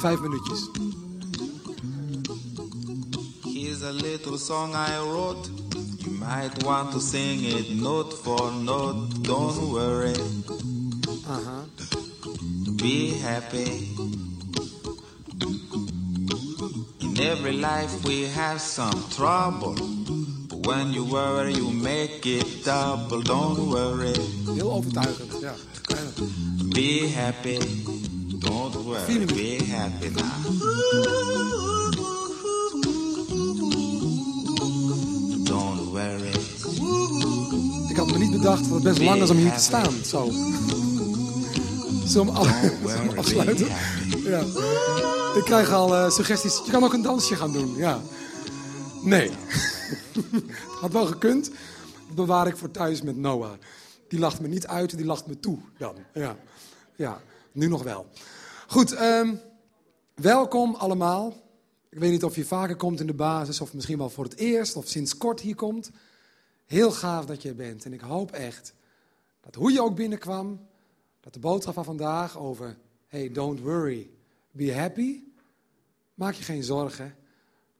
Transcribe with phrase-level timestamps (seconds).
[0.00, 0.68] Vijf minuutjes.
[3.44, 5.50] Here's a little song I wrote.
[5.98, 9.22] You might want to sing it note for note.
[9.22, 10.14] Don't worry,
[11.28, 11.64] Aha.
[12.76, 13.94] be happy.
[17.00, 19.74] In every life we have some trouble.
[20.48, 23.20] But when you worry, you make it double.
[23.22, 24.14] Don't worry,
[24.54, 25.40] Heel overtuigend.
[25.40, 25.54] Ja.
[26.74, 27.58] Be happy.
[28.90, 30.24] Don't worry, be happy now.
[35.44, 36.34] Don't worry.
[37.88, 39.92] Ik had me niet bedacht dat het best lang is om hier te staan.
[40.04, 40.30] Zo.
[42.04, 43.66] Zullen we afsluiten?
[44.22, 44.40] Ja.
[45.34, 46.60] Ik krijg al eh, suggesties.
[46.64, 47.76] Je kan ook een dansje gaan doen.
[47.76, 48.00] Ja.
[49.02, 49.30] Nee.
[50.80, 51.50] Had wel gekund.
[52.06, 53.52] Dat bewaar ik voor thuis met Noah.
[54.08, 55.94] Die lacht me niet uit, die lacht me toe dan.
[56.14, 56.36] Ja,
[56.96, 57.20] ja.
[57.52, 58.06] nu nog wel.
[58.70, 59.36] Goed, ehm,
[60.14, 61.36] welkom allemaal.
[61.88, 64.36] Ik weet niet of je vaker komt in de basis, of misschien wel voor het
[64.36, 65.90] eerst, of sinds kort hier komt.
[66.66, 67.84] Heel gaaf dat je er bent.
[67.84, 68.74] En ik hoop echt
[69.40, 70.66] dat hoe je ook binnenkwam,
[71.20, 74.10] dat de boodschap van vandaag over, hey, don't worry,
[74.50, 75.22] be happy,
[76.14, 77.16] maak je geen zorgen,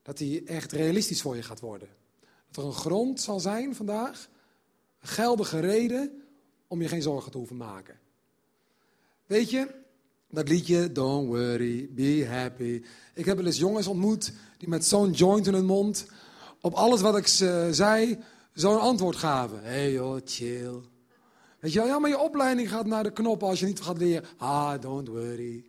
[0.02, 1.88] dat die echt realistisch voor je gaat worden.
[2.50, 4.28] Dat er een grond zal zijn vandaag,
[5.00, 6.22] een geldige reden
[6.66, 7.98] om je geen zorgen te hoeven maken.
[9.26, 9.79] Weet je,
[10.30, 12.82] dat liedje, don't worry, be happy.
[13.14, 16.06] Ik heb wel eens jongens ontmoet die met zo'n joint in hun mond
[16.60, 18.18] op alles wat ik ze zei
[18.52, 19.62] zo'n antwoord gaven.
[19.62, 20.80] Hey joh, chill.
[21.60, 23.98] Weet je wel, ja, maar je opleiding gaat naar de knoppen als je niet gaat
[23.98, 24.28] leren.
[24.36, 25.64] Ah, don't worry,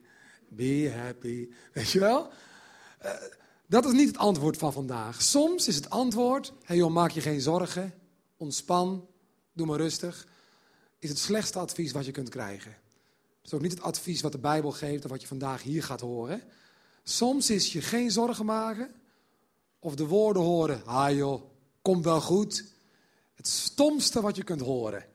[0.49, 1.49] be happy.
[1.73, 2.29] Weet je wel?
[2.97, 3.11] Eh,
[3.67, 5.21] dat is niet het antwoord van vandaag.
[5.21, 7.93] Soms is het antwoord, hey joh, maak je geen zorgen,
[8.37, 9.07] ontspan,
[9.53, 10.27] doe maar rustig.
[10.99, 12.75] Is het slechtste advies wat je kunt krijgen.
[13.41, 15.83] Het is ook niet het advies wat de Bijbel geeft of wat je vandaag hier
[15.83, 16.41] gaat horen.
[17.03, 18.91] Soms is je geen zorgen maken
[19.79, 21.41] of de woorden horen, ah joh,
[21.81, 22.65] komt wel goed.
[23.33, 25.05] Het stomste wat je kunt horen.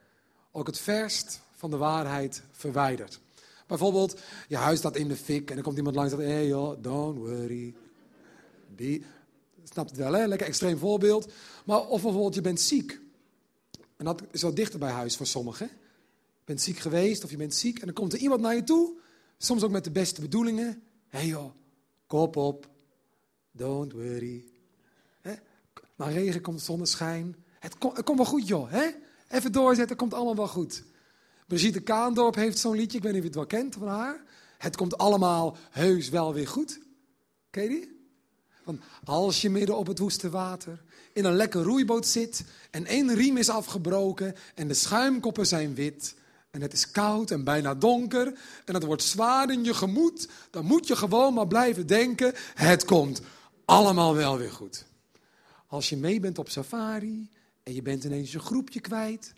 [0.51, 3.19] Ook het verst van de waarheid verwijderd.
[3.67, 6.47] Bijvoorbeeld, je huis staat in de fik en er komt iemand langs en zegt, hey
[6.47, 7.75] joh, don't worry.
[8.75, 9.01] Be...
[9.63, 10.25] Snapt het wel, hè?
[10.25, 11.31] Lekker extreem voorbeeld.
[11.65, 12.99] Maar of bijvoorbeeld, je bent ziek.
[13.97, 15.69] En dat is wel dichter bij huis voor sommigen.
[16.47, 18.97] Bent ziek geweest of je bent ziek en dan komt er iemand naar je toe.
[19.37, 20.83] Soms ook met de beste bedoelingen.
[21.07, 21.51] Hé hey joh,
[22.05, 22.69] kop op.
[23.51, 24.45] Don't worry.
[25.21, 25.33] Hè?
[25.95, 27.35] Maar regen komt zonneschijn.
[27.59, 28.71] Het, kom, het komt wel goed joh.
[28.71, 28.89] Hè?
[29.29, 30.83] Even doorzetten, komt allemaal wel goed.
[31.47, 34.23] Brigitte Kaandorp heeft zo'n liedje, ik weet niet of je het wel kent van haar.
[34.57, 36.79] Het komt allemaal heus wel weer goed.
[37.49, 38.09] Ken je die?
[38.63, 43.15] Van als je midden op het woeste water in een lekker roeiboot zit en één
[43.15, 46.15] riem is afgebroken en de schuimkoppen zijn wit
[46.51, 50.65] en het is koud en bijna donker en het wordt zwaar in je gemoed, dan
[50.65, 53.21] moet je gewoon maar blijven denken, het komt
[53.65, 54.85] allemaal wel weer goed.
[55.67, 57.29] Als je mee bent op safari
[57.63, 59.33] en je bent ineens je groepje kwijt,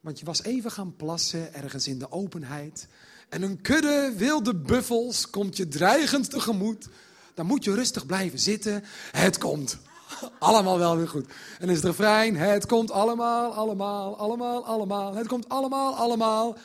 [0.00, 2.88] want je was even gaan plassen ergens in de openheid
[3.28, 6.88] en een kudde wilde buffels komt je dreigend tegemoet,
[7.34, 8.84] dan moet je rustig blijven zitten.
[9.10, 9.78] Het komt
[10.38, 11.26] allemaal wel weer goed.
[11.58, 15.14] En is het refrein, het komt allemaal, allemaal, allemaal, allemaal.
[15.14, 16.56] Het komt allemaal, allemaal,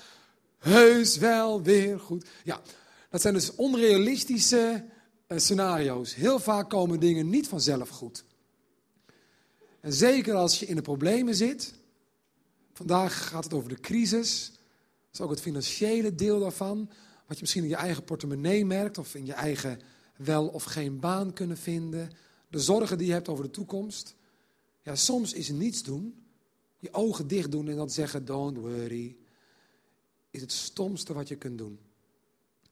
[0.58, 2.26] heus wel weer goed.
[2.44, 2.62] Ja,
[3.10, 4.86] dat zijn dus onrealistische
[5.28, 6.16] uh, scenario's.
[6.16, 8.26] Heel vaak komen dingen niet vanzelf goed.
[9.82, 11.74] En zeker als je in de problemen zit.
[12.74, 14.52] Vandaag gaat het over de crisis.
[14.52, 16.90] Dat is ook het financiële deel daarvan.
[17.28, 19.80] Wat je misschien in je eigen portemonnee merkt of in je eigen
[20.18, 22.10] wel of geen baan kunnen vinden.
[22.48, 24.16] De zorgen die je hebt over de toekomst.
[24.82, 26.24] Ja, soms is niets doen,
[26.78, 29.16] je ogen dicht doen en dan zeggen: Don't worry.
[30.30, 31.80] Is het stomste wat je kunt doen.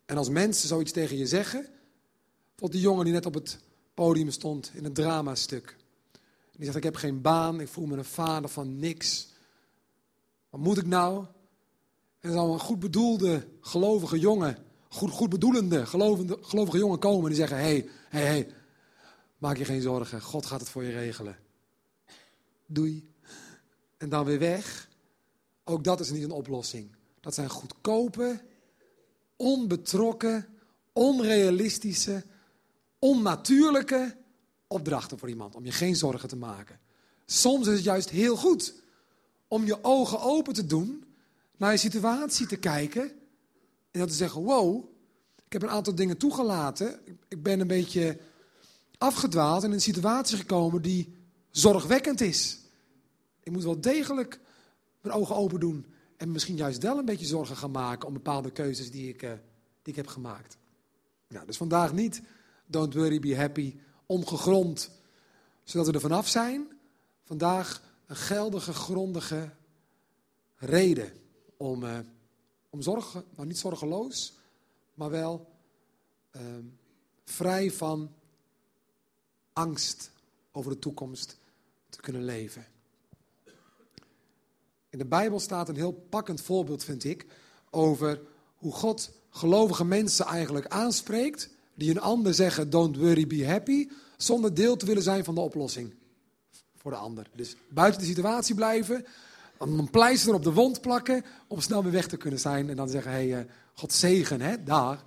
[0.06, 1.68] En als mensen zoiets tegen je zeggen.
[2.56, 3.60] Tot die jongen die net op het
[3.94, 5.76] podium stond in het dramastuk.
[6.56, 9.28] Die zegt: Ik heb geen baan, ik voel me een vader van niks.
[10.50, 11.26] Wat moet ik nou?
[12.20, 17.30] En dan zou een goed bedoelde, gelovige jongen goed, goed bedoelende, gelovende, gelovige jongen komen
[17.30, 18.48] die zeggen: hé, hé, hé,
[19.46, 21.38] maak je geen zorgen, God gaat het voor je regelen.
[22.66, 23.10] Doei.
[23.98, 24.90] En dan weer weg.
[25.64, 26.96] Ook dat is niet een oplossing.
[27.20, 28.42] Dat zijn goedkope,
[29.36, 30.48] onbetrokken,
[30.94, 32.24] onrealistische,
[33.00, 34.18] onnatuurlijke
[34.68, 35.56] opdrachten voor iemand.
[35.56, 36.80] Om je geen zorgen te maken.
[37.26, 38.74] Soms is het juist heel goed
[39.48, 41.04] om je ogen open te doen,
[41.58, 43.04] naar je situatie te kijken
[43.92, 44.86] en dan te zeggen, wow,
[45.46, 47.00] ik heb een aantal dingen toegelaten.
[47.28, 48.20] Ik ben een beetje
[49.06, 51.14] afgedwaald en in een situatie gekomen die
[51.52, 52.60] zorgwekkend is.
[53.44, 54.40] Ik moet wel degelijk
[55.02, 55.86] mijn ogen open doen
[56.18, 59.32] en misschien juist wel een beetje zorgen gaan maken om bepaalde keuzes die ik, uh,
[59.82, 60.58] die ik heb gemaakt.
[61.28, 62.22] Ja, dus vandaag niet
[62.66, 63.76] don't worry, be happy,
[64.06, 64.92] ongegrond,
[65.64, 66.68] zodat we er vanaf zijn.
[67.24, 69.52] Vandaag een geldige, grondige
[70.56, 71.12] reden
[71.58, 72.00] om, uh,
[72.70, 74.34] om zorgen, nou niet zorgeloos,
[74.94, 75.54] maar wel
[76.36, 76.42] uh,
[77.24, 78.14] vrij van
[79.56, 80.12] angst
[80.52, 81.38] over de toekomst
[81.90, 82.66] te kunnen leven.
[84.90, 87.26] In de Bijbel staat een heel pakkend voorbeeld, vind ik,
[87.70, 88.22] over
[88.56, 94.54] hoe God gelovige mensen eigenlijk aanspreekt, die een ander zeggen, don't worry, be happy, zonder
[94.54, 95.94] deel te willen zijn van de oplossing
[96.76, 97.30] voor de ander.
[97.36, 99.06] Dus buiten de situatie blijven,
[99.58, 102.90] een pleister op de wond plakken, om snel weer weg te kunnen zijn en dan
[102.90, 105.04] zeggen, hey, uh, God zegen, hè, daar.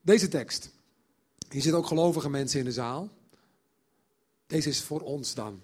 [0.00, 0.70] Deze tekst.
[1.52, 3.10] Hier zitten ook gelovige mensen in de zaal.
[4.46, 5.62] Deze is voor ons dan.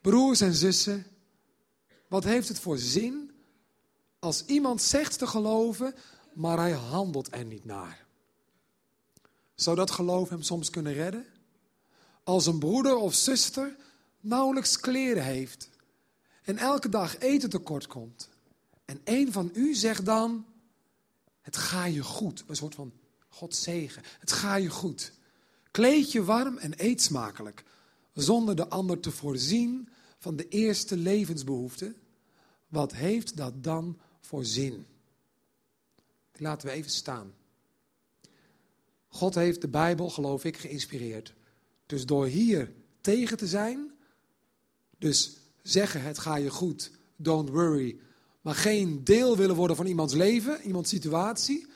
[0.00, 1.06] Broers en zussen,
[2.08, 3.30] wat heeft het voor zin
[4.18, 5.94] als iemand zegt te geloven,
[6.32, 8.06] maar hij handelt er niet naar?
[9.54, 11.26] Zou dat geloof hem soms kunnen redden?
[12.24, 13.76] Als een broeder of zuster
[14.20, 15.70] nauwelijks kleren heeft
[16.42, 18.28] en elke dag eten tekort komt.
[18.84, 20.46] En een van u zegt dan,
[21.40, 22.44] het ga je goed.
[22.46, 22.92] Een soort van
[23.34, 24.02] God zegen.
[24.18, 25.12] Het ga je goed.
[25.70, 27.64] Kleed je warm en eet smakelijk.
[28.12, 29.88] Zonder de ander te voorzien
[30.18, 31.96] van de eerste levensbehoeften.
[32.68, 34.86] Wat heeft dat dan voor zin?
[36.32, 37.32] Die laten we even staan.
[39.08, 41.34] God heeft de Bijbel, geloof ik, geïnspireerd.
[41.86, 43.90] Dus door hier tegen te zijn,
[44.98, 47.98] dus zeggen het ga je goed, don't worry,
[48.40, 51.66] maar geen deel willen worden van iemands leven, iemands situatie,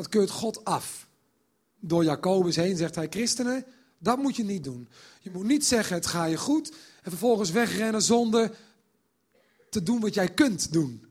[0.00, 1.08] dat keurt God af.
[1.80, 3.64] Door Jacobus heen zegt hij, christenen,
[3.98, 4.88] dat moet je niet doen.
[5.20, 6.70] Je moet niet zeggen het ga je goed
[7.02, 8.56] en vervolgens wegrennen zonder
[9.70, 11.04] te doen wat jij kunt doen.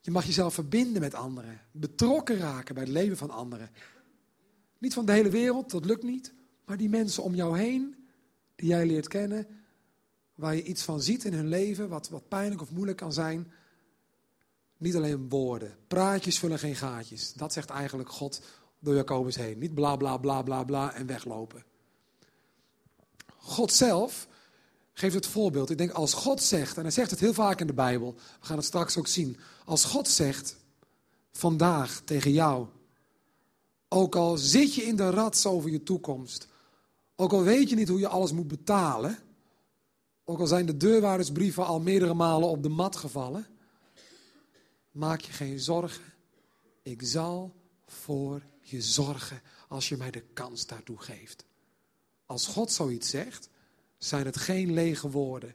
[0.00, 3.70] Je mag jezelf verbinden met anderen, betrokken raken bij het leven van anderen.
[4.78, 6.32] Niet van de hele wereld, dat lukt niet,
[6.64, 8.06] maar die mensen om jou heen,
[8.54, 9.46] die jij leert kennen,
[10.34, 13.52] waar je iets van ziet in hun leven, wat, wat pijnlijk of moeilijk kan zijn.
[14.80, 15.76] Niet alleen woorden.
[15.86, 17.32] Praatjes vullen geen gaatjes.
[17.32, 18.40] Dat zegt eigenlijk God
[18.78, 19.58] door Jacobus heen.
[19.58, 21.64] Niet bla bla bla bla bla en weglopen.
[23.36, 24.28] God zelf
[24.92, 25.70] geeft het voorbeeld.
[25.70, 28.46] Ik denk als God zegt, en hij zegt het heel vaak in de Bijbel, we
[28.46, 29.36] gaan het straks ook zien.
[29.64, 30.56] Als God zegt
[31.32, 32.66] vandaag tegen jou,
[33.88, 36.48] ook al zit je in de rats over je toekomst,
[37.16, 39.18] ook al weet je niet hoe je alles moet betalen,
[40.24, 43.46] ook al zijn de deurwaardersbrieven al meerdere malen op de mat gevallen,
[44.90, 46.04] maak je geen zorgen.
[46.82, 47.54] Ik zal
[47.86, 51.44] voor je zorgen als je mij de kans daartoe geeft.
[52.26, 53.48] Als God zoiets zegt,
[53.98, 55.54] zijn het geen lege woorden.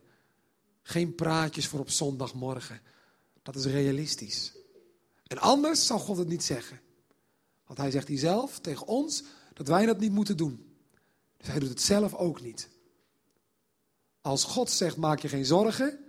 [0.81, 2.81] Geen praatjes voor op zondagmorgen.
[3.41, 4.53] Dat is realistisch.
[5.27, 6.81] En anders zou God het niet zeggen.
[7.65, 9.23] Want hij zegt hij zelf tegen ons
[9.53, 10.75] dat wij dat niet moeten doen.
[11.37, 12.69] Dus hij doet het zelf ook niet.
[14.21, 15.99] Als God zegt maak je geen zorgen,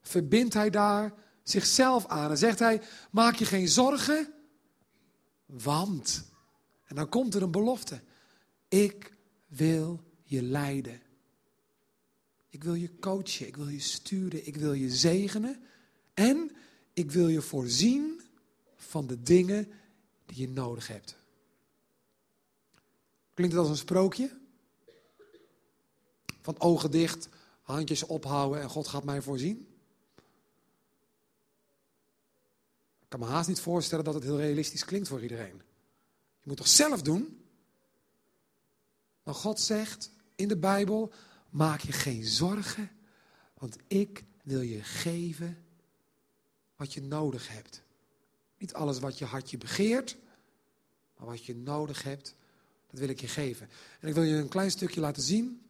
[0.00, 1.14] verbindt hij daar
[1.44, 2.30] zichzelf aan.
[2.30, 4.32] En zegt hij maak je geen zorgen,
[5.46, 6.24] want.
[6.84, 8.00] En dan komt er een belofte.
[8.68, 11.00] Ik wil je leiden.
[12.48, 15.62] Ik wil je coachen, ik wil je sturen, ik wil je zegenen.
[16.14, 16.50] En
[16.92, 18.20] ik wil je voorzien
[18.76, 19.68] van de dingen
[20.26, 21.16] die je nodig hebt.
[23.34, 24.38] Klinkt het als een sprookje?
[26.40, 27.28] Van ogen dicht,
[27.62, 29.68] handjes ophouden en God gaat mij voorzien?
[33.00, 35.62] Ik kan me haast niet voorstellen dat het heel realistisch klinkt voor iedereen.
[36.40, 37.44] Je moet toch zelf doen?
[39.22, 41.12] Maar God zegt in de Bijbel,
[41.50, 42.90] maak je geen zorgen,
[43.58, 45.64] want ik wil je geven
[46.76, 47.82] wat je nodig hebt.
[48.58, 50.16] Niet alles wat je hartje begeert,
[51.16, 52.34] maar wat je nodig hebt,
[52.90, 53.68] dat wil ik je geven.
[54.00, 55.62] En ik wil je een klein stukje laten zien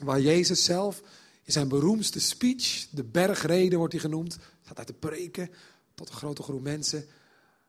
[0.00, 1.02] waar Jezus zelf
[1.42, 5.50] in zijn beroemdste speech, de bergreden wordt hij genoemd, gaat uit de preken
[6.04, 7.06] tot een grote groep mensen.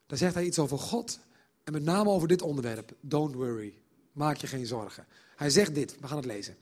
[0.07, 1.19] Daar zegt hij iets over God
[1.63, 2.93] en met name over dit onderwerp.
[2.99, 3.73] Don't worry,
[4.11, 5.05] maak je geen zorgen.
[5.35, 6.55] Hij zegt dit, we gaan het lezen.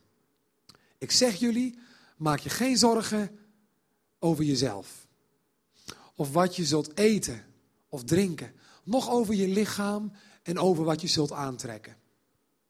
[0.97, 1.79] Ik zeg jullie,
[2.17, 3.39] maak je geen zorgen
[4.19, 5.07] over jezelf.
[6.15, 7.45] Of wat je zult eten
[7.89, 8.53] of drinken.
[8.83, 10.11] Nog over je lichaam
[10.43, 11.95] en over wat je zult aantrekken.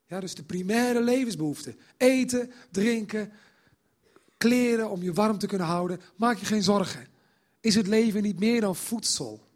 [0.05, 1.75] Ja, dus de primaire levensbehoeften.
[1.97, 3.31] Eten, drinken,
[4.37, 6.01] kleren om je warm te kunnen houden.
[6.15, 7.07] Maak je geen zorgen.
[7.61, 9.47] Is het leven niet meer dan voedsel?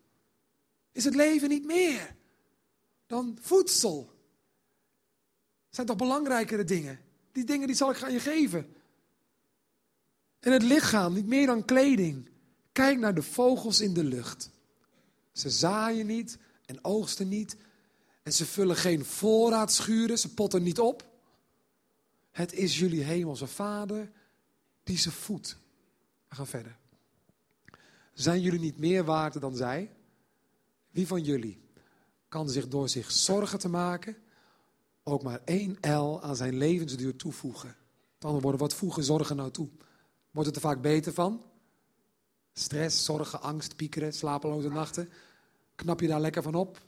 [0.92, 2.16] Is het leven niet meer
[3.06, 4.14] dan voedsel?
[5.76, 7.00] zijn toch belangrijkere dingen?
[7.32, 8.76] Die dingen die zal ik aan je geven.
[10.40, 12.30] En het lichaam niet meer dan kleding.
[12.72, 14.50] Kijk naar de vogels in de lucht.
[15.32, 17.58] Ze zaaien niet en oogsten niet.
[18.24, 21.14] En ze vullen geen voorraadschuren, ze potten niet op.
[22.32, 24.12] Het is jullie hemelse vader
[24.84, 25.58] die ze voedt.
[26.28, 26.78] We gaan verder.
[28.16, 29.92] Zijn jullie niet meer waard dan zij?
[30.92, 31.62] Wie van jullie
[32.28, 34.18] kan zich door zich zorgen te maken
[35.04, 37.76] ook maar één L aan zijn levensduur toevoegen?
[38.14, 39.70] Met andere woorden, wat voegen zorgen nou toe?
[40.32, 41.44] Wordt het er vaak beter van?
[42.54, 45.10] Stress, zorgen, angst, piekeren, slapeloze nachten.
[45.76, 46.82] Knap je daar lekker van op?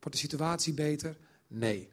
[0.00, 1.16] Wordt de situatie beter?
[1.46, 1.88] Nee.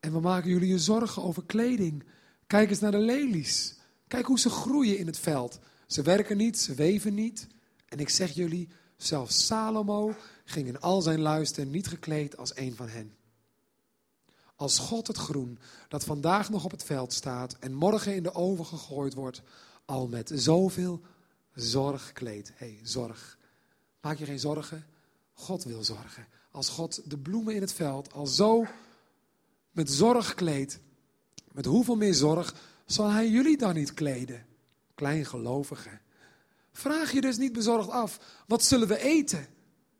[0.00, 2.04] En we maken jullie je zorgen over kleding.
[2.46, 3.75] Kijk eens naar de lelies.
[4.08, 5.58] Kijk hoe ze groeien in het veld.
[5.86, 7.46] Ze werken niet, ze weven niet.
[7.88, 12.76] En ik zeg jullie, zelfs Salomo ging in al zijn luister niet gekleed als een
[12.76, 13.14] van hen.
[14.56, 15.58] Als God het groen
[15.88, 19.42] dat vandaag nog op het veld staat en morgen in de oven gegooid wordt,
[19.84, 21.00] al met zoveel
[21.54, 22.52] zorg kleedt.
[22.54, 23.38] Hé, hey, zorg.
[24.00, 24.86] Maak je geen zorgen?
[25.32, 26.26] God wil zorgen.
[26.50, 28.66] Als God de bloemen in het veld al zo
[29.70, 30.78] met zorg kleedt,
[31.52, 32.54] met hoeveel meer zorg
[32.86, 34.46] zal Hij jullie dan niet kleden?
[34.94, 36.00] Kleingelovigen.
[36.72, 39.46] Vraag je dus niet bezorgd af, wat zullen we eten?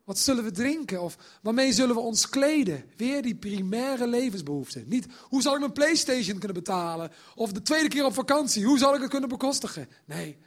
[0.04, 1.02] Wat zullen we drinken?
[1.02, 2.84] Of waarmee zullen we ons kleden?
[2.96, 4.88] Weer die primaire levensbehoeften.
[4.88, 7.10] Niet hoe zal ik mijn PlayStation kunnen betalen?
[7.34, 9.88] Of de tweede keer op vakantie, hoe zal ik het kunnen bekostigen?
[10.04, 10.44] Nee, die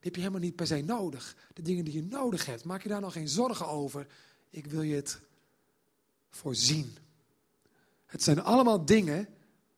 [0.00, 1.36] heb je helemaal niet per se nodig.
[1.54, 4.06] De dingen die je nodig hebt, maak je daar nog geen zorgen over.
[4.50, 5.20] Ik wil je het
[6.30, 6.96] voorzien.
[8.06, 9.28] Het zijn allemaal dingen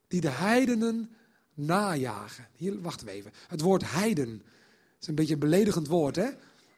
[0.09, 1.15] die de heidenen
[1.55, 2.49] najagen.
[2.57, 3.33] Hier wachten we even.
[3.49, 4.43] Het woord heiden
[5.03, 6.27] is een beetje een beledigend woord, hè?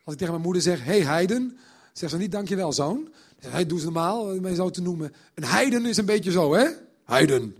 [0.04, 1.58] Als ik tegen mijn moeder zeg, hey heiden,
[1.92, 3.12] zegt ze niet dankjewel zoon.
[3.38, 5.14] Hij doet ze normaal, om mij zo te noemen.
[5.34, 6.68] Een heiden is een beetje zo, hè?
[7.04, 7.56] Heiden.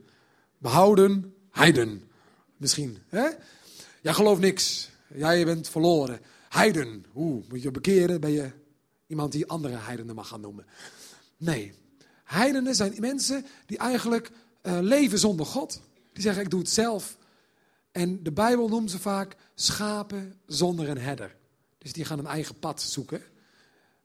[0.59, 2.02] Behouden, heiden.
[2.56, 3.28] Misschien, hè?
[4.00, 4.90] Jij gelooft niks.
[5.14, 6.21] Jij bent verloren.
[6.49, 7.04] Heiden.
[7.12, 7.42] Hoe?
[7.49, 8.21] Moet je bekeren?
[8.21, 8.50] Ben je
[9.06, 10.66] iemand die andere heidenen mag gaan noemen?
[11.37, 11.73] Nee.
[12.25, 14.30] Heidenen zijn mensen die eigenlijk
[14.62, 15.80] uh, leven zonder God.
[16.14, 17.18] Die zeggen, ik doe het zelf.
[17.92, 21.37] En de Bijbel noemt ze vaak schapen zonder een herder.
[21.78, 23.23] Dus die gaan een eigen pad zoeken.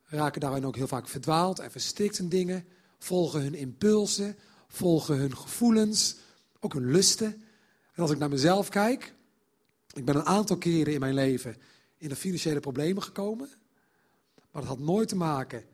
[0.04, 2.64] Raken daarin ook heel vaak verdwaald en verstikt in dingen.
[2.98, 4.36] Volgen hun impulsen,
[4.68, 6.16] volgen hun gevoelens,
[6.60, 7.44] ook hun lusten.
[7.92, 9.14] En als ik naar mezelf kijk,
[9.92, 11.56] ik ben een aantal keren in mijn leven
[11.96, 13.48] in financiële problemen gekomen.
[14.50, 15.64] Maar dat had nooit te maken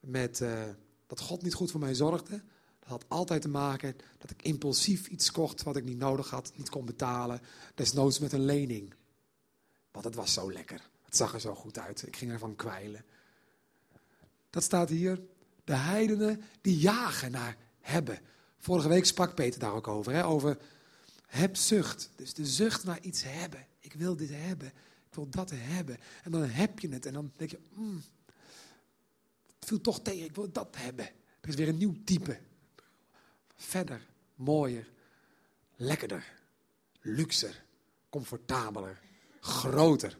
[0.00, 0.62] met uh,
[1.06, 2.42] dat God niet goed voor mij zorgde.
[2.90, 6.68] Had altijd te maken dat ik impulsief iets kocht wat ik niet nodig had, niet
[6.68, 7.40] kon betalen.
[7.74, 8.94] Desnoods met een lening.
[9.90, 10.88] Want het was zo lekker.
[11.04, 12.06] Het zag er zo goed uit.
[12.06, 13.04] Ik ging ervan kwijlen.
[14.50, 15.20] Dat staat hier.
[15.64, 18.18] De heidenen die jagen naar hebben.
[18.58, 20.12] Vorige week sprak Peter daar ook over.
[20.12, 20.26] Hè?
[20.26, 20.58] Over
[21.26, 22.10] hebzucht.
[22.16, 23.66] Dus de zucht naar iets hebben.
[23.78, 24.68] Ik wil dit hebben.
[25.08, 25.98] Ik wil dat hebben.
[26.22, 27.06] En dan heb je het.
[27.06, 28.02] En dan denk je, mm,
[29.58, 30.24] het viel toch tegen.
[30.24, 31.06] Ik wil dat hebben.
[31.40, 32.38] Er is weer een nieuw type.
[33.60, 34.88] Verder, mooier,
[35.76, 36.24] lekkerder,
[37.00, 37.64] luxer,
[38.08, 39.00] comfortabeler,
[39.40, 40.18] groter.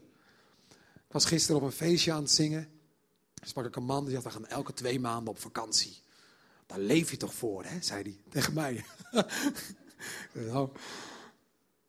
[0.95, 2.69] Ik was gisteren op een feestje aan het zingen.
[3.43, 6.03] sprak ik een man die zegt, we gaan elke twee maanden op vakantie.
[6.67, 7.83] Daar leef je toch voor, hè?
[7.83, 8.85] zei hij tegen mij.
[10.33, 10.71] nou,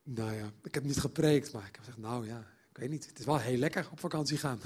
[0.03, 2.39] nou ja, ik heb niet gepreekt, maar ik heb gezegd, nou ja,
[2.70, 3.08] ik weet niet.
[3.08, 4.60] Het is wel heel lekker op vakantie gaan.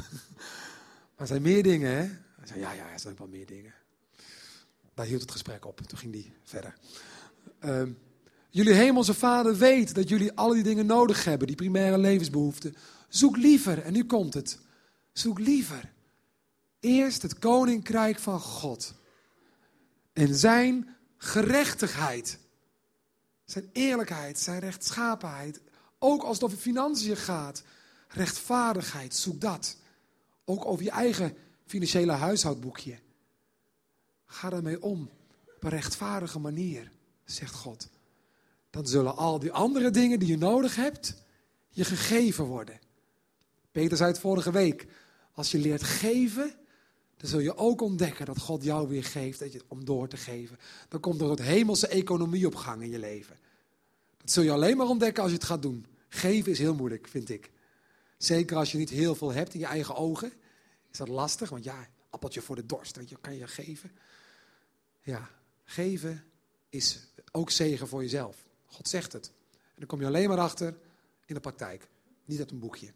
[1.11, 2.03] maar er zijn meer dingen, hè?
[2.35, 3.73] Hij zei, ja, ja, er zijn wel meer dingen.
[4.95, 5.81] Daar hield het gesprek op.
[5.81, 6.75] Toen ging die verder.
[7.65, 7.83] Uh,
[8.49, 12.75] jullie hemelse vader weet dat jullie al die dingen nodig hebben, die primaire levensbehoeften.
[13.07, 14.59] Zoek liever, en nu komt het,
[15.13, 15.93] zoek liever
[16.79, 18.93] eerst het koninkrijk van God.
[20.13, 22.39] En zijn gerechtigheid,
[23.45, 25.61] zijn eerlijkheid, zijn rechtschapenheid.
[25.99, 27.63] Ook als het over financiën gaat,
[28.07, 29.77] rechtvaardigheid, zoek dat.
[30.45, 32.99] Ook over je eigen financiële huishoudboekje.
[34.35, 35.09] Ga daarmee om
[35.55, 36.91] op een rechtvaardige manier,
[37.25, 37.89] zegt God.
[38.69, 41.23] Dan zullen al die andere dingen die je nodig hebt,
[41.69, 42.79] je gegeven worden.
[43.71, 44.87] Peter zei het vorige week.
[45.33, 46.53] Als je leert geven,
[47.17, 50.17] dan zul je ook ontdekken dat God jou weer geeft dat je, om door te
[50.17, 50.57] geven.
[50.89, 53.37] Dan komt er een hemelse economie op gang in je leven.
[54.17, 55.85] Dat zul je alleen maar ontdekken als je het gaat doen.
[56.07, 57.51] Geven is heel moeilijk, vind ik.
[58.17, 60.33] Zeker als je niet heel veel hebt in je eigen ogen.
[60.91, 63.91] Is dat lastig, want ja, appeltje voor de dorst, weet je, kan je geven.
[65.05, 65.29] Ja,
[65.63, 66.23] geven
[66.69, 68.37] is ook zegen voor jezelf.
[68.65, 69.31] God zegt het.
[69.51, 70.77] En dan kom je alleen maar achter
[71.25, 71.87] in de praktijk,
[72.25, 72.93] niet uit een boekje.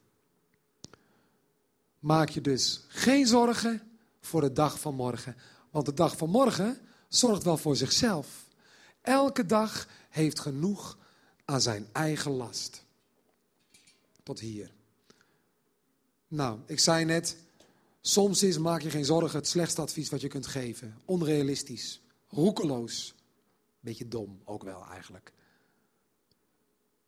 [1.99, 3.81] Maak je dus geen zorgen
[4.21, 5.35] voor de dag van morgen.
[5.69, 8.47] Want de dag van morgen zorgt wel voor zichzelf.
[9.01, 10.97] Elke dag heeft genoeg
[11.45, 12.85] aan zijn eigen last.
[14.23, 14.71] Tot hier.
[16.27, 17.37] Nou, ik zei net,
[18.09, 20.97] soms is maak je geen zorgen het slechtste advies wat je kunt geven.
[21.05, 23.15] Onrealistisch, roekeloos,
[23.79, 25.33] beetje dom ook wel eigenlijk.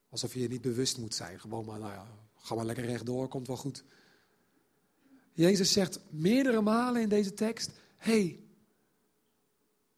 [0.10, 1.40] Alsof je je niet bewust moet zijn.
[1.40, 3.84] Gewoon maar, nou ja, ga maar lekker rechtdoor, komt wel goed.
[5.34, 8.40] Jezus zegt meerdere malen in deze tekst: hey,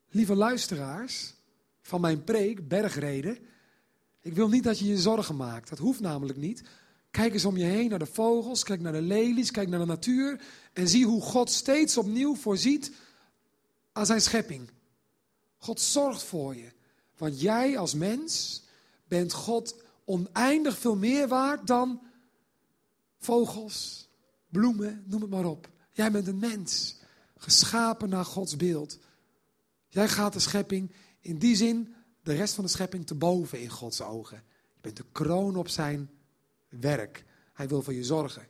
[0.09, 1.33] lieve luisteraars
[1.81, 3.37] van mijn preek, bergreden.
[4.21, 5.69] Ik wil niet dat je je zorgen maakt.
[5.69, 6.63] Dat hoeft namelijk niet.
[7.13, 9.85] Kijk eens om je heen naar de vogels, kijk naar de lelies, kijk naar de
[9.85, 10.41] natuur.
[10.73, 12.91] En zie hoe God steeds opnieuw voorziet
[13.91, 14.69] aan zijn schepping.
[15.57, 16.71] God zorgt voor je.
[17.17, 18.63] Want jij als mens
[19.07, 22.01] bent God oneindig veel meer waard dan
[23.19, 24.09] vogels,
[24.49, 25.69] bloemen, noem het maar op.
[25.91, 26.97] Jij bent een mens,
[27.37, 28.99] geschapen naar Gods beeld.
[29.87, 31.93] Jij gaat de schepping in die zin,
[32.23, 34.43] de rest van de schepping, te boven in Gods ogen.
[34.73, 36.09] Je bent de kroon op zijn
[36.79, 37.25] werk.
[37.53, 38.47] Hij wil voor je zorgen.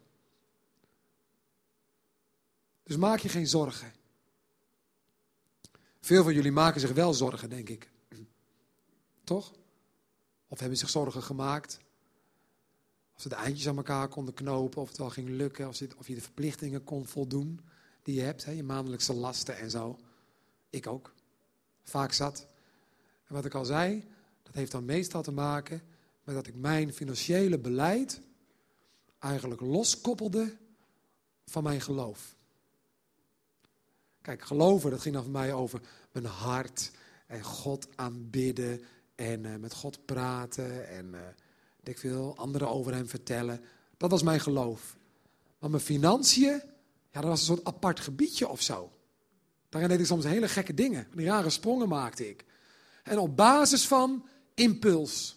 [2.84, 3.94] Dus maak je geen zorgen.
[6.00, 7.92] Veel van jullie maken zich wel zorgen, denk ik.
[9.24, 9.54] Toch?
[10.48, 11.80] Of hebben zich zorgen gemaakt.
[13.16, 15.78] Of ze de eindjes aan elkaar konden knopen, of het wel ging lukken, of,
[16.08, 17.60] je de verplichtingen kon voldoen
[18.02, 20.00] die je hebt, hè, je maandelijkse lasten en zo.
[20.70, 21.14] Ik ook.
[21.84, 22.48] Vaak zat.
[23.26, 24.08] En wat ik al zei,
[24.44, 25.82] dat heeft dan meestal te maken
[26.24, 28.22] met dat ik mijn financiële beleid
[29.20, 30.58] eigenlijk loskoppelde
[31.46, 32.36] van mijn geloof.
[34.22, 36.92] Kijk, geloven, dat ging dan mij over mijn hart
[37.28, 38.82] en God aanbidden
[39.16, 41.20] en uh, met God praten en uh,
[41.84, 43.62] ik veel, anderen over hem vertellen.
[43.98, 44.98] Dat was mijn geloof.
[45.60, 46.62] Maar mijn financiën,
[47.12, 48.92] ja, dat was een soort apart gebiedje of zo.
[49.70, 51.08] Daarin deed ik soms hele gekke dingen.
[51.16, 52.46] Die rare sprongen maakte ik.
[53.04, 55.36] En op basis van impuls.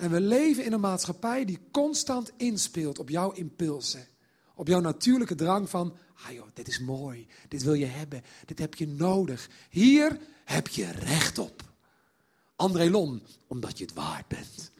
[0.00, 4.06] En we leven in een maatschappij die constant inspeelt op jouw impulsen.
[4.54, 8.58] Op jouw natuurlijke drang van, ah joh, dit is mooi, dit wil je hebben, dit
[8.58, 9.48] heb je nodig.
[9.70, 11.62] Hier heb je recht op.
[12.56, 14.70] André Lon, omdat je het waard bent.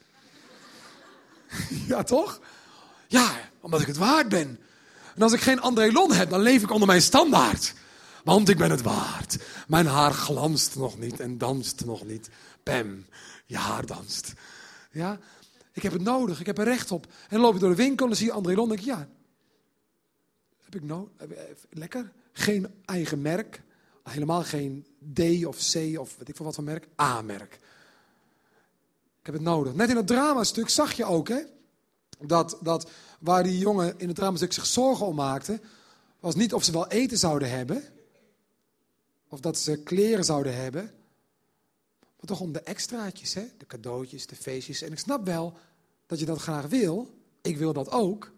[1.88, 2.40] ja, toch?
[3.08, 4.58] Ja, omdat ik het waard ben.
[5.14, 7.74] En als ik geen André Lon heb, dan leef ik onder mijn standaard.
[8.24, 9.38] Want ik ben het waard.
[9.68, 12.30] Mijn haar glanst nog niet en danst nog niet.
[12.62, 13.04] Pam,
[13.46, 14.32] je haar danst.
[14.90, 15.18] Ja,
[15.72, 17.06] ik heb het nodig, ik heb er recht op.
[17.06, 18.86] En dan loop ik door de winkel en dan zie je André Lon denk ik,
[18.86, 19.08] ja,
[20.58, 21.12] heb ik nodig?
[21.70, 22.12] Lekker.
[22.32, 23.62] Geen eigen merk.
[24.02, 26.88] Helemaal geen D of C of weet ik veel wat voor merk.
[27.00, 27.54] A-merk.
[29.20, 29.74] Ik heb het nodig.
[29.74, 31.40] Net in het dramastuk zag je ook, hè,
[32.18, 35.60] dat, dat waar die jongen in het dramastuk zich zorgen om maakte,
[36.20, 37.84] was niet of ze wel eten zouden hebben,
[39.28, 40.94] of dat ze kleren zouden hebben,
[42.20, 43.46] maar toch om de extraatjes, hè?
[43.58, 44.82] de cadeautjes, de feestjes.
[44.82, 45.56] En ik snap wel
[46.06, 47.14] dat je dat graag wil.
[47.42, 48.32] Ik wil dat ook.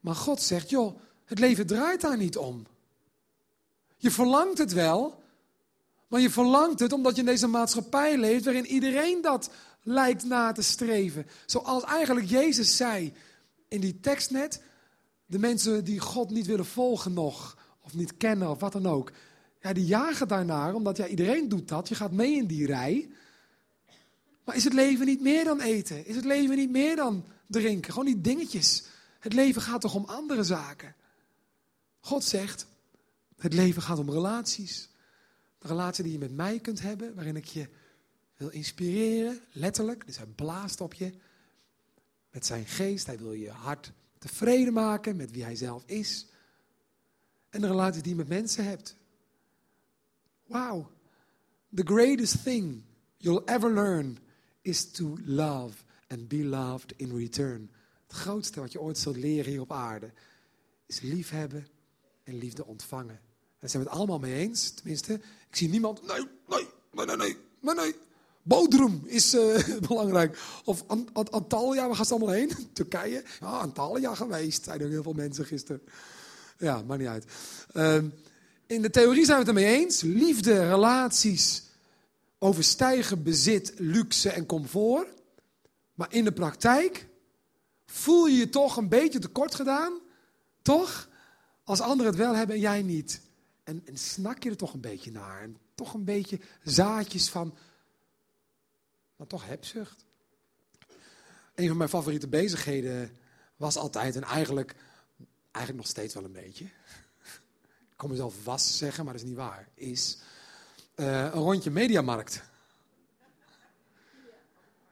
[0.00, 2.66] Maar God zegt, joh, het leven draait daar niet om.
[3.96, 5.22] Je verlangt het wel,
[6.08, 9.50] maar je verlangt het omdat je in deze maatschappij leeft waarin iedereen dat
[9.82, 11.26] lijkt na te streven.
[11.46, 13.12] Zoals eigenlijk Jezus zei
[13.68, 14.62] in die tekst net,
[15.26, 19.12] de mensen die God niet willen volgen nog, of niet kennen of wat dan ook,
[19.60, 21.88] ja, die jagen daarnaar, omdat ja, iedereen doet dat.
[21.88, 23.10] Je gaat mee in die rij.
[24.44, 26.06] Maar is het leven niet meer dan eten?
[26.06, 27.92] Is het leven niet meer dan drinken?
[27.92, 28.84] Gewoon die dingetjes.
[29.18, 30.94] Het leven gaat toch om andere zaken?
[32.00, 32.66] God zegt,
[33.36, 34.88] het leven gaat om relaties.
[35.58, 37.68] De relatie die je met mij kunt hebben, waarin ik je
[38.36, 40.06] wil inspireren, letterlijk.
[40.06, 41.12] Dus hij blaast op je
[42.30, 43.06] met zijn geest.
[43.06, 46.26] Hij wil je hart tevreden maken met wie hij zelf is.
[47.50, 48.96] En de relatie die je met mensen hebt.
[50.50, 50.86] Wow.
[51.72, 52.82] The greatest thing
[53.18, 54.18] you'll ever learn
[54.62, 57.70] is to love and be loved in return.
[58.06, 60.12] Het grootste wat je ooit zult leren hier op aarde
[60.86, 61.66] is liefhebben
[62.24, 63.14] en liefde ontvangen.
[63.14, 64.70] En daar zijn we het allemaal mee eens.
[64.70, 65.12] Tenminste,
[65.48, 66.06] ik zie niemand.
[66.06, 67.94] Nee, nee, nee, nee, nee, nee.
[68.42, 70.38] Bodrum is uh, belangrijk.
[70.64, 70.84] Of
[71.30, 72.50] Antalya, waar gaan ze allemaal heen?
[72.72, 73.24] Turkije.
[73.40, 75.82] Ja, Antalya geweest, zeiden heel veel mensen gisteren.
[76.58, 77.24] Ja, maakt niet uit.
[77.74, 78.10] Uh,
[78.70, 80.00] in de theorie zijn we het ermee eens.
[80.00, 81.62] Liefde, relaties
[82.38, 85.08] overstijgen bezit, luxe en comfort.
[85.94, 87.08] Maar in de praktijk
[87.86, 90.00] voel je je toch een beetje tekort gedaan.
[90.62, 91.08] Toch?
[91.64, 93.20] Als anderen het wel hebben en jij niet.
[93.64, 95.42] En, en snak je er toch een beetje naar.
[95.42, 97.56] En toch een beetje zaadjes van,
[99.16, 100.04] maar toch hebzucht.
[101.54, 103.16] Een van mijn favoriete bezigheden
[103.56, 104.74] was altijd en eigenlijk,
[105.50, 106.70] eigenlijk nog steeds wel een beetje
[108.00, 110.18] kom mezelf was zeggen, maar dat is niet waar, is
[110.96, 112.42] uh, een rondje mediamarkt.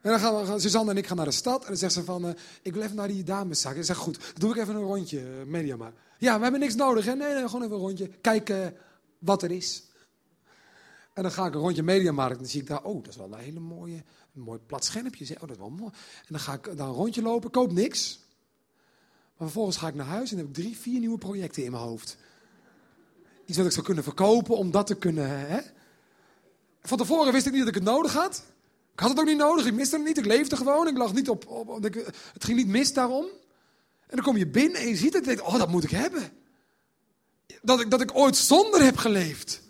[0.01, 1.61] En dan gaan we, Suzanne en ik gaan naar de stad.
[1.61, 3.73] En dan zegt ze van, uh, ik wil even naar die dameszak.
[3.73, 5.93] En ik zeg, goed, dan doe ik even een rondje, uh, media maar.
[6.19, 7.15] Ja, we hebben niks nodig, hè?
[7.15, 8.09] Nee, nee, gewoon even een rondje.
[8.09, 8.77] Kijken
[9.19, 9.83] wat er is.
[11.13, 13.17] En dan ga ik een rondje mediamarkt en dan zie ik daar, oh, dat is
[13.17, 15.35] wel een hele mooie, een mooi plat schermpje.
[15.35, 15.93] Oh, dat is wel mooi.
[16.17, 18.21] En dan ga ik daar een rondje lopen, koop niks.
[19.37, 21.83] Maar vervolgens ga ik naar huis en heb ik drie, vier nieuwe projecten in mijn
[21.83, 22.17] hoofd.
[23.49, 25.49] Iets wat ik zou kunnen verkopen om dat te kunnen.
[25.49, 25.61] Hè?
[26.83, 28.45] Van tevoren wist ik niet dat ik het nodig had.
[28.93, 30.89] Ik had het ook niet nodig, ik miste het niet, ik leefde gewoon.
[30.89, 31.83] Ik lag niet op, op,
[32.33, 33.25] het ging niet mis daarom.
[34.07, 35.91] En dan kom je binnen en je ziet het en denkt, oh, dat moet ik
[35.91, 36.33] hebben.
[37.63, 39.63] Dat ik, dat ik ooit zonder heb geleefd.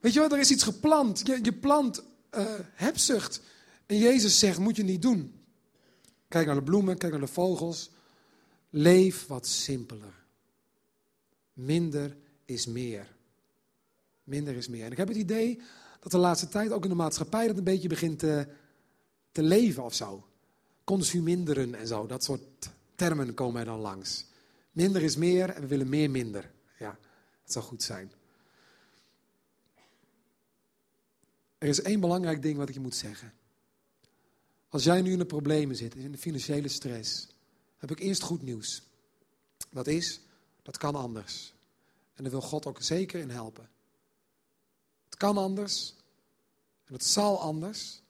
[0.00, 1.26] Weet je wat, er is iets geplant.
[1.26, 2.02] Je, je plant
[2.34, 2.44] uh,
[2.74, 3.40] hebzucht.
[3.86, 5.44] En Jezus zegt, moet je niet doen.
[6.28, 7.90] Kijk naar de bloemen, kijk naar de vogels.
[8.70, 10.19] Leef wat simpeler.
[11.64, 13.06] Minder is meer.
[14.24, 14.84] Minder is meer.
[14.84, 15.60] En ik heb het idee
[16.00, 18.46] dat de laatste tijd ook in de maatschappij dat een beetje begint te,
[19.32, 20.26] te leven of zo.
[20.84, 24.26] Consuminderen en zo, dat soort termen komen er dan langs.
[24.72, 26.50] Minder is meer en we willen meer minder.
[26.78, 26.98] Ja,
[27.42, 28.12] dat zou goed zijn.
[31.58, 33.32] Er is één belangrijk ding wat ik je moet zeggen.
[34.68, 37.28] Als jij nu in de problemen zit, in de financiële stress,
[37.76, 38.82] heb ik eerst goed nieuws.
[39.70, 40.20] Dat is,
[40.62, 41.54] dat kan anders.
[42.14, 43.70] En daar wil God ook zeker in helpen.
[45.04, 45.94] Het kan anders.
[46.84, 48.02] En het zal anders.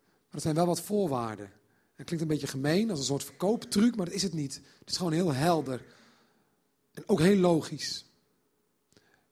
[0.00, 1.52] Maar er zijn wel wat voorwaarden.
[1.94, 4.60] Het klinkt een beetje gemeen, als een soort verkooptruc, maar dat is het niet.
[4.78, 5.84] Het is gewoon heel helder.
[6.92, 8.04] En ook heel logisch.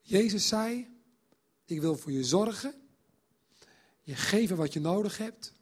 [0.00, 0.88] Jezus zei,
[1.64, 2.74] ik wil voor je zorgen.
[4.02, 5.52] Je geven wat je nodig hebt.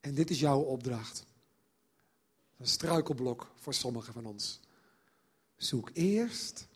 [0.00, 1.26] En dit is jouw opdracht.
[2.56, 4.60] Een struikelblok voor sommigen van ons.
[5.56, 6.68] Zoek eerst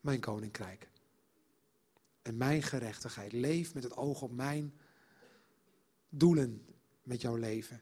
[0.00, 0.88] mijn koninkrijk.
[2.22, 3.32] En mijn gerechtigheid.
[3.32, 4.78] Leef met het oog op mijn
[6.08, 6.66] doelen
[7.02, 7.80] met jouw leven.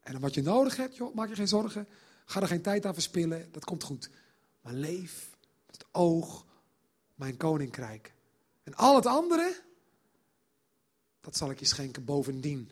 [0.00, 1.88] En wat je nodig hebt, joh, maak je geen zorgen.
[2.24, 3.52] Ga er geen tijd aan verspillen.
[3.52, 4.10] Dat komt goed.
[4.60, 5.30] Maar leef
[5.66, 6.46] met het oog
[7.14, 8.14] mijn koninkrijk.
[8.62, 9.62] En al het andere,
[11.20, 12.70] dat zal ik je schenken bovendien.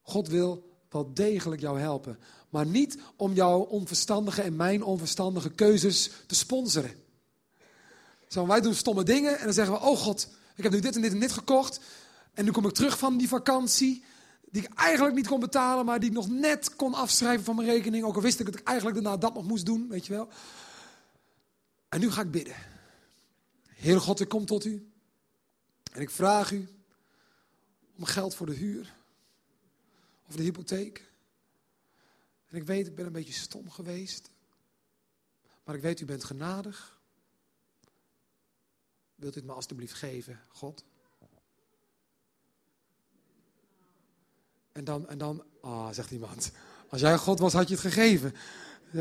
[0.00, 2.18] God wil wel degelijk jou helpen.
[2.48, 6.94] Maar niet om jouw onverstandige en mijn onverstandige keuzes te sponsoren.
[8.28, 10.94] Zo, wij doen stomme dingen en dan zeggen we: Oh God, ik heb nu dit
[10.94, 11.80] en dit en dit gekocht.
[12.34, 14.04] En nu kom ik terug van die vakantie.
[14.50, 17.68] Die ik eigenlijk niet kon betalen, maar die ik nog net kon afschrijven van mijn
[17.68, 18.04] rekening.
[18.04, 20.28] Ook al wist ik dat ik eigenlijk daarna dat nog moest doen, weet je wel.
[21.88, 22.54] En nu ga ik bidden.
[23.66, 24.90] Heer God, ik kom tot u.
[25.92, 26.68] En ik vraag u
[27.96, 28.97] om geld voor de huur.
[30.28, 31.12] Of de hypotheek.
[32.48, 34.30] En ik weet, ik ben een beetje stom geweest.
[35.64, 37.00] Maar ik weet, u bent genadig.
[39.14, 40.84] Wilt u het me alstublieft geven, God?
[44.72, 46.50] En dan, en dan ah, zegt iemand.
[46.88, 48.34] Als jij God was, had je het gegeven.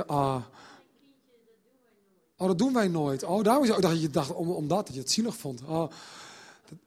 [0.06, 0.44] Ah.
[2.38, 3.24] Oh, dat doen wij nooit.
[3.24, 5.62] Oh, daarom is, oh, dacht je dacht om, omdat dat je het zielig vond.
[5.62, 5.92] Oh.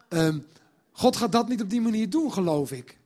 [0.08, 0.46] Um,
[0.92, 2.98] God gaat dat niet op die manier doen, geloof ik.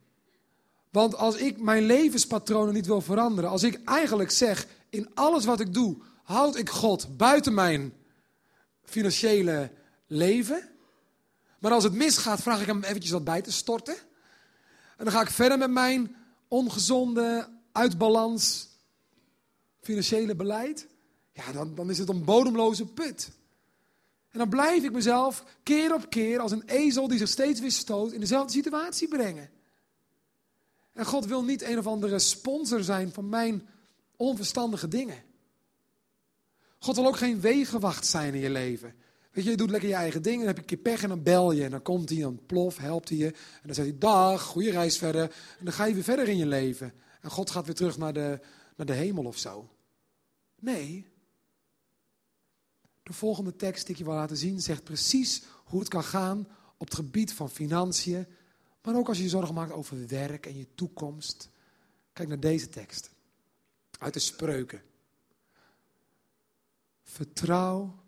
[0.94, 5.60] Want als ik mijn levenspatronen niet wil veranderen, als ik eigenlijk zeg, in alles wat
[5.60, 7.92] ik doe, houd ik God buiten mijn
[8.84, 9.70] financiële
[10.06, 10.68] leven.
[11.58, 13.94] Maar als het misgaat, vraag ik hem eventjes wat bij te storten.
[14.96, 16.16] En dan ga ik verder met mijn
[16.48, 18.68] ongezonde, uitbalans,
[19.80, 20.86] financiële beleid.
[21.32, 23.30] Ja, dan, dan is het een bodemloze put.
[24.30, 27.72] En dan blijf ik mezelf keer op keer als een ezel die zich steeds weer
[27.72, 29.50] stoot in dezelfde situatie brengen.
[30.94, 33.68] En God wil niet een of andere sponsor zijn van mijn
[34.16, 35.22] onverstandige dingen.
[36.78, 38.94] God wil ook geen wegenwacht zijn in je leven.
[39.30, 41.08] Weet je, je doet lekker je eigen dingen, dan heb je een keer pech en
[41.08, 41.64] dan bel je.
[41.64, 43.26] En dan komt hij, dan plof, helpt hij je.
[43.26, 45.22] En dan zegt hij, dag, goede reis verder.
[45.58, 46.92] En dan ga je weer verder in je leven.
[47.20, 48.40] En God gaat weer terug naar de,
[48.76, 49.68] naar de hemel of zo.
[50.60, 51.06] Nee.
[53.02, 56.48] De volgende tekst die ik je wil laten zien, zegt precies hoe het kan gaan
[56.76, 58.26] op het gebied van financiën,
[58.84, 61.50] maar ook als je je zorgen maakt over werk en je toekomst.
[62.12, 63.10] Kijk naar deze tekst.
[63.98, 64.82] Uit de spreuken.
[67.02, 68.02] Vertrouw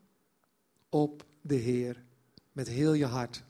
[0.88, 2.04] op de Heer
[2.52, 3.44] met heel je hart.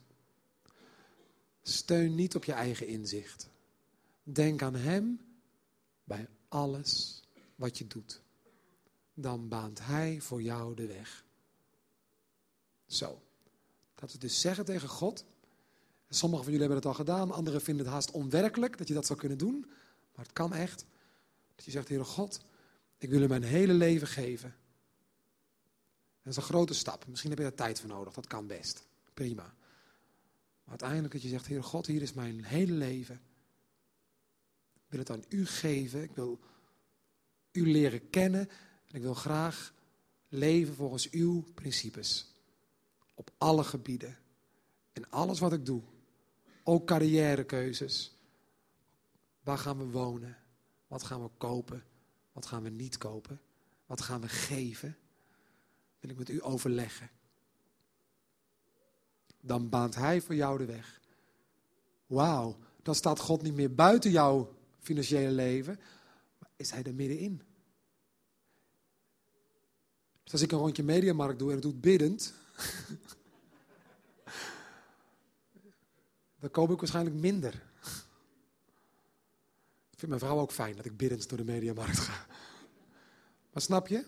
[1.61, 3.49] Steun niet op je eigen inzicht.
[4.23, 5.19] Denk aan Hem
[6.03, 7.23] bij alles
[7.55, 8.21] wat je doet.
[9.13, 11.25] Dan baant Hij voor jou de weg.
[12.85, 13.21] Zo.
[13.95, 15.25] Dat we dus zeggen tegen God.
[16.09, 19.05] Sommigen van jullie hebben het al gedaan, anderen vinden het haast onwerkelijk dat je dat
[19.05, 19.65] zou kunnen doen.
[20.15, 20.85] Maar het kan echt.
[21.55, 22.41] Dat je zegt, Heere God,
[22.97, 24.55] ik wil u mijn hele leven geven.
[26.21, 27.07] Dat is een grote stap.
[27.07, 28.13] Misschien heb je daar tijd voor nodig.
[28.13, 28.87] Dat kan best.
[29.13, 29.43] Prima.
[29.43, 33.21] Maar uiteindelijk dat je zegt, Heer God, hier is mijn hele leven.
[34.75, 36.03] Ik wil het aan u geven.
[36.03, 36.39] Ik wil
[37.51, 38.49] u leren kennen.
[38.85, 39.73] En ik wil graag
[40.27, 42.33] leven volgens uw principes.
[43.13, 44.17] Op alle gebieden.
[44.93, 45.81] In alles wat ik doe.
[46.69, 48.15] Ook carrièrekeuzes.
[49.43, 50.37] Waar gaan we wonen?
[50.87, 51.83] Wat gaan we kopen?
[52.31, 53.41] Wat gaan we niet kopen?
[53.85, 54.97] Wat gaan we geven?
[55.99, 57.09] Wil ik met u overleggen.
[59.39, 61.01] Dan baant Hij voor jou de weg.
[62.05, 65.79] Wauw, dan staat God niet meer buiten jouw financiële leven,
[66.39, 67.41] maar is Hij er middenin.
[70.23, 72.33] Dus als ik een rondje mediamarkt doe en het doet biddend,
[76.51, 77.53] dan koop ik waarschijnlijk minder.
[79.91, 82.25] Ik vind mijn vrouw ook fijn dat ik biddend door de mediamarkt ga.
[83.53, 84.05] Maar snap je?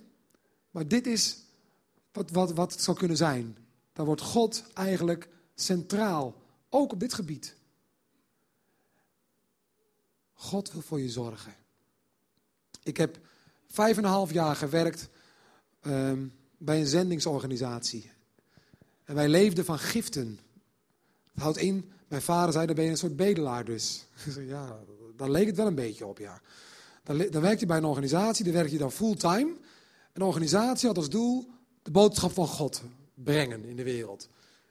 [0.71, 1.38] Maar dit is
[2.12, 3.58] wat, wat, wat het zou kunnen zijn.
[3.93, 7.56] Dan wordt God eigenlijk centraal, ook op dit gebied.
[10.34, 11.56] God wil voor je zorgen.
[12.84, 13.19] Ik heb
[13.67, 15.10] vijf en een half jaar gewerkt
[15.82, 18.12] Ehm, bij een zendingsorganisatie.
[19.04, 20.39] En wij leefden van giften.
[21.34, 24.06] Het houdt in, mijn vader zei, dan ben je een soort bedelaar dus.
[24.48, 24.80] ja,
[25.15, 26.41] daar leek het wel een beetje op, ja.
[27.04, 29.56] Dan, dan werk je bij een organisatie, dan werk je dan fulltime.
[30.13, 31.50] Een organisatie had als doel
[31.82, 32.82] de boodschap van God
[33.13, 34.30] brengen in de wereld.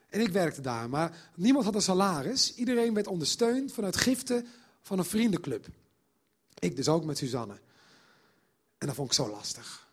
[0.08, 2.54] En ik werkte daar, maar niemand had een salaris.
[2.54, 4.46] Iedereen werd ondersteund vanuit giften
[4.82, 5.66] van een vriendenclub.
[6.58, 7.58] Ik dus ook met Suzanne.
[8.78, 9.86] En dat vond ik zo lastig.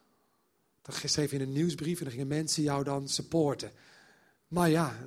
[0.81, 3.71] Dan schreef je in een nieuwsbrief en dan gingen mensen jou dan supporten.
[4.47, 4.97] Maar ja,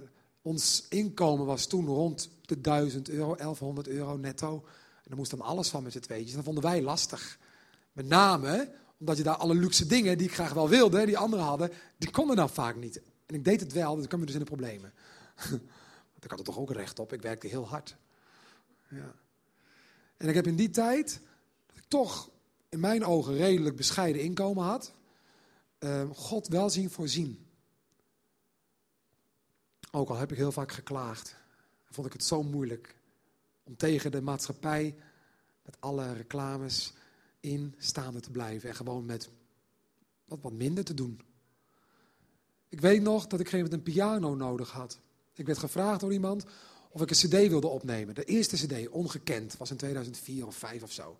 [0.43, 4.55] ons inkomen was toen rond de 1000 euro, 1100 euro netto.
[4.97, 6.35] En daar moest dan alles van met z'n tweetjes.
[6.35, 7.39] Dat vonden wij lastig.
[7.93, 11.45] Met name omdat je daar alle luxe dingen die ik graag wel wilde, die anderen
[11.45, 13.01] hadden, die konden dan vaak niet.
[13.27, 14.93] En ik deed het wel, dus dan kwam je dus in de problemen.
[16.21, 17.97] Ik had er toch ook recht op, ik werkte heel hard.
[18.89, 19.15] Ja.
[20.17, 21.21] En ik heb in die tijd,
[21.67, 22.31] dat ik toch
[22.69, 24.93] in mijn ogen redelijk bescheiden inkomen had,
[25.79, 27.48] uh, God wel zien voorzien.
[29.91, 31.35] Ook al heb ik heel vaak geklaagd,
[31.91, 32.95] vond ik het zo moeilijk
[33.63, 34.97] om tegen de maatschappij
[35.65, 36.93] met alle reclames
[37.41, 39.29] in staande te blijven en gewoon met
[40.25, 41.21] wat, wat minder te doen.
[42.69, 44.99] Ik weet nog dat ik een piano nodig had.
[45.33, 46.45] Ik werd gevraagd door iemand
[46.91, 48.15] of ik een cd wilde opnemen.
[48.15, 51.19] De eerste cd, ongekend, was in 2004 of 5 of zo.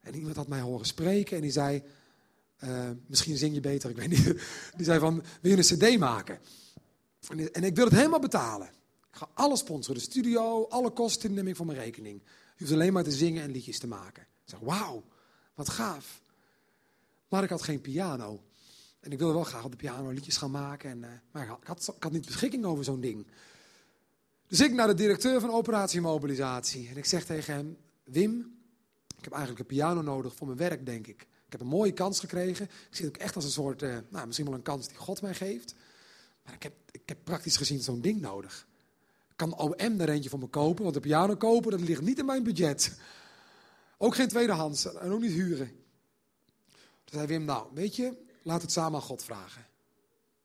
[0.00, 1.82] En iemand had mij horen spreken en die zei,
[2.64, 4.24] uh, misschien zing je beter, ik weet niet.
[4.76, 6.38] Die zei van, wil je een cd maken?
[7.28, 8.66] En ik wil het helemaal betalen.
[9.10, 12.22] Ik ga alles sponsoren, de studio, alle kosten neem ik voor mijn rekening.
[12.24, 14.22] Je hoeft alleen maar te zingen en liedjes te maken.
[14.22, 15.04] Ik zeg, wauw,
[15.54, 16.20] wat gaaf.
[17.28, 18.42] Maar ik had geen piano.
[19.00, 20.90] En ik wilde wel graag op de piano liedjes gaan maken.
[20.90, 23.26] En, uh, maar ik had, ik, niet beschikking over zo'n ding.
[24.46, 26.88] Dus ik naar de directeur van Operatie Mobilisatie.
[26.88, 28.58] En ik zeg tegen hem, Wim,
[29.18, 31.20] ik heb eigenlijk een piano nodig voor mijn werk, denk ik.
[31.20, 32.64] Ik heb een mooie kans gekregen.
[32.64, 34.96] Ik zie het ook echt als een soort, uh, nou, misschien wel een kans die
[34.96, 35.74] God mij geeft.
[36.44, 38.66] Maar ik heb, ik heb praktisch gezien zo'n ding nodig.
[39.30, 42.18] Ik kan OM er eentje voor me kopen, want de piano kopen, dat ligt niet
[42.18, 42.98] in mijn budget.
[43.98, 45.66] Ook geen tweedehands en ook niet huren.
[47.04, 49.66] Toen zei Wim, nou, weet je, laat het samen aan God vragen.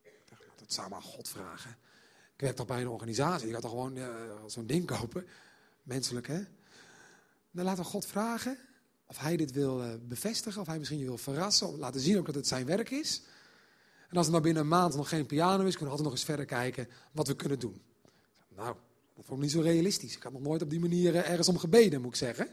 [0.02, 1.78] Ik dacht, laat het samen aan God vragen.
[2.34, 4.08] Ik werk toch bij een organisatie, ik had toch gewoon uh,
[4.46, 5.28] zo'n ding kopen.
[5.84, 6.42] Menselijk, hè?
[7.52, 8.58] Dan laten we God vragen
[9.08, 12.18] of hij dit wil eh, bevestigen, of hij misschien je wil verrassen, of laten zien
[12.18, 13.22] ook dat het zijn werk is.
[14.08, 16.12] En als er nou binnen een maand nog geen piano is, kunnen we altijd nog
[16.12, 17.82] eens verder kijken wat we kunnen doen.
[18.56, 18.76] Nou,
[19.16, 20.16] dat vond ik niet zo realistisch.
[20.16, 22.48] Ik had nog nooit op die manier eh, ergens om gebeden, moet ik zeggen.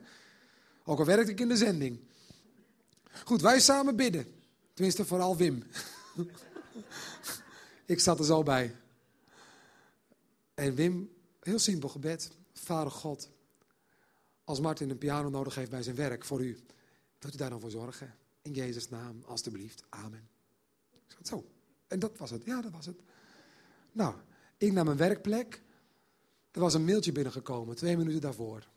[0.84, 2.00] Ook al werkte ik in de zending.
[3.24, 4.26] Goed, wij samen bidden.
[4.74, 5.62] Tenminste, vooral Wim.
[7.86, 8.76] ik zat er zo bij.
[10.54, 12.30] En Wim, heel simpel gebed.
[12.52, 13.28] Vader God,
[14.44, 16.58] als Martin een piano nodig heeft bij zijn werk voor u,
[17.18, 18.14] wilt u daar dan voor zorgen?
[18.42, 19.82] In Jezus' naam, alstublieft.
[19.88, 20.33] Amen.
[21.22, 21.44] Zo.
[21.86, 22.44] En dat was het.
[22.44, 23.00] Ja, dat was het.
[23.92, 24.14] Nou,
[24.58, 25.62] ik naar mijn werkplek.
[26.50, 28.68] Er was een mailtje binnengekomen, twee minuten daarvoor.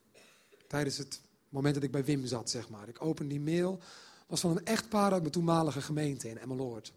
[0.68, 2.88] Tijdens het moment dat ik bij Wim zat, zeg maar.
[2.88, 3.80] Ik open die mail.
[4.28, 6.94] was van een echtpaar uit mijn toenmalige gemeente in Emmeloord.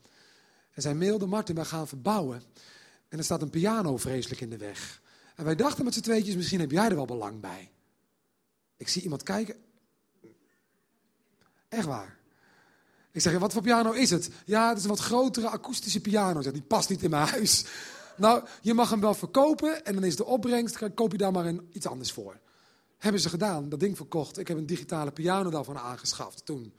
[0.73, 2.43] En zij mailde, Martin, wij gaan verbouwen.
[3.09, 5.03] En er staat een piano vreselijk in de weg.
[5.37, 7.71] En wij dachten met z'n tweetjes, misschien heb jij er wel belang bij.
[8.77, 9.57] Ik zie iemand kijken.
[11.69, 12.20] Echt waar.
[13.13, 14.31] Ik zeg, wat voor piano is het?
[14.45, 16.43] Ja, het is een wat grotere akoestische piano.
[16.43, 17.65] Zeg, die past niet in mijn huis.
[18.17, 21.55] Nou, je mag hem wel verkopen en dan is de opbrengst, koop je daar maar
[21.73, 22.39] iets anders voor.
[22.99, 24.39] Hebben ze gedaan, dat ding verkocht.
[24.39, 26.73] Ik heb een digitale piano daarvan aangeschaft toen.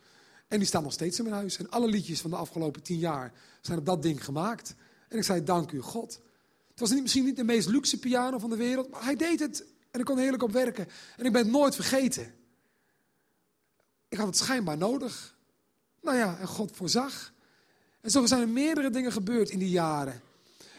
[0.48, 1.58] En die staan nog steeds in mijn huis.
[1.58, 4.76] En alle liedjes van de afgelopen tien jaar zijn op dat ding gemaakt.
[5.08, 6.20] En ik zei, dank u God.
[6.76, 9.66] was niet, misschien niet de meest luxe piano van de wereld, maar hij deed het
[9.92, 10.88] en ik kon heerlijk op werken.
[11.18, 12.34] En ik ben het nooit vergeten.
[14.10, 15.36] Ik had het schijnbaar nodig.
[16.02, 17.34] Nou ja, en God voorzag.
[18.02, 20.22] En zo zijn er meerdere dingen gebeurd in die jaren.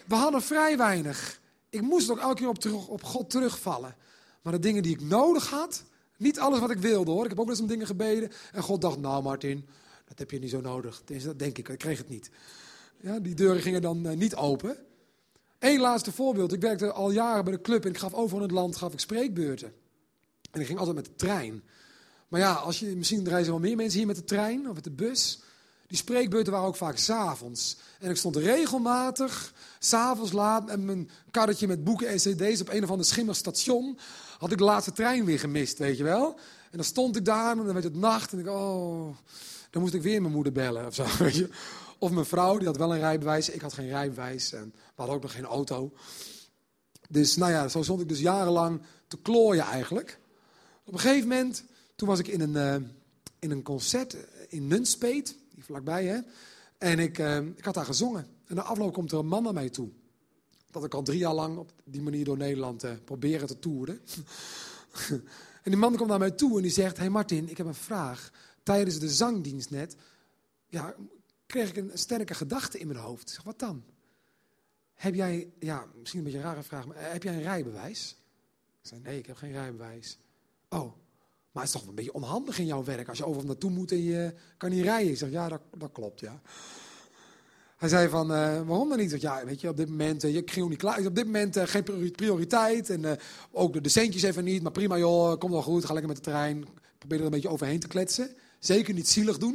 [0.07, 1.41] We hadden vrij weinig.
[1.71, 3.97] Ik moest ook elke keer op, terug, op God terugvallen.
[4.43, 5.85] Maar de dingen die ik nodig had,
[6.17, 7.23] niet alles wat ik wilde hoor.
[7.23, 8.33] Ik heb ook wel eens om dingen gebeden.
[8.53, 9.67] En God dacht, nou Martin,
[10.09, 11.03] dat heb je niet zo nodig.
[11.05, 12.31] Dat denk ik, ik kreeg het niet.
[13.01, 14.77] Ja, die deuren gingen dan uh, niet open.
[15.59, 16.53] Eén laatste voorbeeld.
[16.53, 18.93] Ik werkte al jaren bij de club en ik gaf overal in het land gaf
[18.93, 19.73] ik spreekbeurten.
[20.51, 21.63] En ik ging altijd met de trein.
[22.33, 24.85] Maar ja, als je, misschien reizen wel meer mensen hier met de trein of met
[24.85, 25.41] de bus.
[25.87, 27.77] Die spreekbeurten waren ook vaak s'avonds.
[27.99, 32.83] En ik stond regelmatig, s'avonds laat, met mijn karretje met boeken en cd's op een
[32.83, 33.99] of ander schimmig station.
[34.39, 36.35] Had ik de laatste trein weer gemist, weet je wel.
[36.71, 39.17] En dan stond ik daar en dan werd het nacht en ik, oh,
[39.71, 41.49] dan moest ik weer mijn moeder bellen of zo, weet je.
[41.99, 45.15] Of mijn vrouw, die had wel een rijbewijs, ik had geen rijbewijs en we hadden
[45.17, 45.93] ook nog geen auto.
[47.09, 50.19] Dus nou ja, zo stond ik dus jarenlang te klooien eigenlijk.
[50.85, 52.89] Op een gegeven moment, toen was ik in een, uh,
[53.39, 54.17] in een concert
[54.49, 56.21] in Nunspeet, hier vlakbij hè.
[56.79, 58.27] En ik, uh, ik had daar gezongen.
[58.47, 59.91] En na afloop komt er een man naar mij toe.
[60.71, 64.01] Dat ik al drie jaar lang op die manier door Nederland uh, proberen te toeren.
[65.63, 67.75] en die man komt naar mij toe en die zegt, hey Martin, ik heb een
[67.75, 68.31] vraag.
[68.63, 69.97] Tijdens de zangdienst net,
[70.69, 70.95] ja,
[71.47, 73.23] kreeg ik een sterke gedachte in mijn hoofd.
[73.23, 73.85] Ik zeg, wat dan?
[74.95, 78.17] Heb jij, ja, misschien een beetje een rare vraag, maar heb jij een rijbewijs?
[78.83, 80.19] Ik zei, nee, ik heb geen rijbewijs.
[80.69, 80.93] Oh,
[81.53, 83.91] maar het is toch een beetje onhandig in jouw werk als je overal naartoe moet
[83.91, 85.11] en je kan niet rijden.
[85.11, 86.41] Ik zeg, ja, dat, dat klopt, ja.
[87.77, 89.11] Hij zei van, uh, waarom dan niet?
[89.11, 91.07] zeg, ja, weet je, op dit moment, uh, je ging niet klaar.
[91.07, 93.19] Op dit moment uh, geen prioriteit en
[93.51, 94.63] ook de, de centjes even niet.
[94.63, 96.65] Maar prima joh, kom wel goed, ga lekker met de trein.
[96.99, 98.37] Probeer er een beetje overheen te kletsen.
[98.59, 99.55] Zeker niet zielig doen.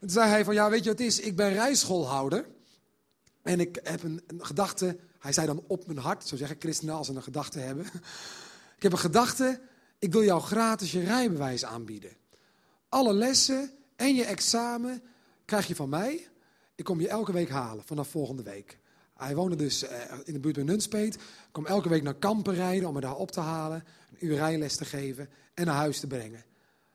[0.00, 1.20] toen zei hij van, ja, weet je wat het is?
[1.20, 2.46] Ik ben rijschoolhouder.
[3.42, 6.94] En ik heb een, een, gedachte, hij zei dan op mijn hart, zo zeggen christenen
[6.94, 7.84] als ze een gedachte hebben.
[8.76, 9.60] ik heb een gedachte,
[9.98, 12.10] ik wil jou gratis je rijbewijs aanbieden.
[12.88, 15.02] Alle lessen en je examen
[15.44, 16.28] krijg je van mij.
[16.74, 18.78] Ik kom je elke week halen vanaf volgende week.
[19.16, 19.90] Hij woonde dus uh,
[20.24, 21.14] in de buurt bij Nunspeet.
[21.14, 21.20] Ik
[21.52, 23.84] kom elke week naar Kampen rijden om me daar op te halen.
[24.10, 26.44] Een uur rijles te geven en naar huis te brengen.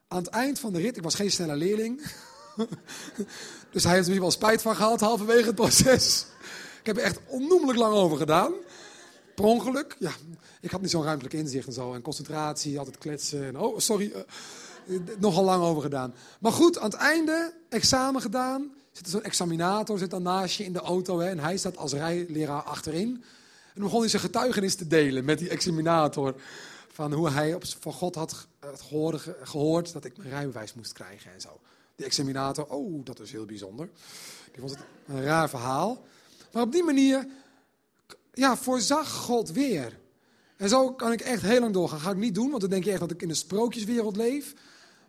[0.07, 2.01] Aan het eind van de rit, ik was geen snelle leerling.
[3.71, 6.25] dus hij heeft er wel spijt van gehad halverwege het proces.
[6.79, 8.53] Ik heb er echt onnoemelijk lang over gedaan.
[9.35, 10.11] Per ongeluk, ja.
[10.61, 11.93] Ik had niet zo'n ruimtelijk inzicht en zo.
[11.93, 13.45] En concentratie, altijd kletsen.
[13.45, 14.11] En, oh, sorry.
[14.85, 16.13] Uh, nogal lang over gedaan.
[16.39, 18.71] Maar goed, aan het einde, examen gedaan.
[18.91, 21.19] Zit er zo'n examinator, zit dan naast je in de auto.
[21.19, 23.23] Hè, en hij staat als rijleraar achterin.
[23.73, 26.35] En begon hij zijn getuigenis te delen met die examinator.
[26.91, 31.33] Van hoe hij op, van God had gehoord, gehoord dat ik mijn rijbewijs moest krijgen
[31.33, 31.59] en zo.
[31.95, 33.89] Die examinator, oh, dat is heel bijzonder.
[34.51, 36.05] Die vond het een raar verhaal.
[36.51, 37.27] Maar op die manier
[38.31, 39.99] ja, voorzag God weer.
[40.57, 41.99] En zo kan ik echt heel lang doorgaan.
[41.99, 44.53] Ga ik niet doen, want dan denk je echt dat ik in een sprookjeswereld leef.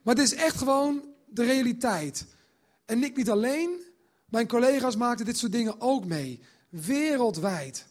[0.02, 2.26] Maar het is echt gewoon de realiteit.
[2.85, 3.80] En ik niet alleen,
[4.28, 6.40] mijn collega's maakten dit soort dingen ook mee.
[6.68, 7.87] Wereldwijd.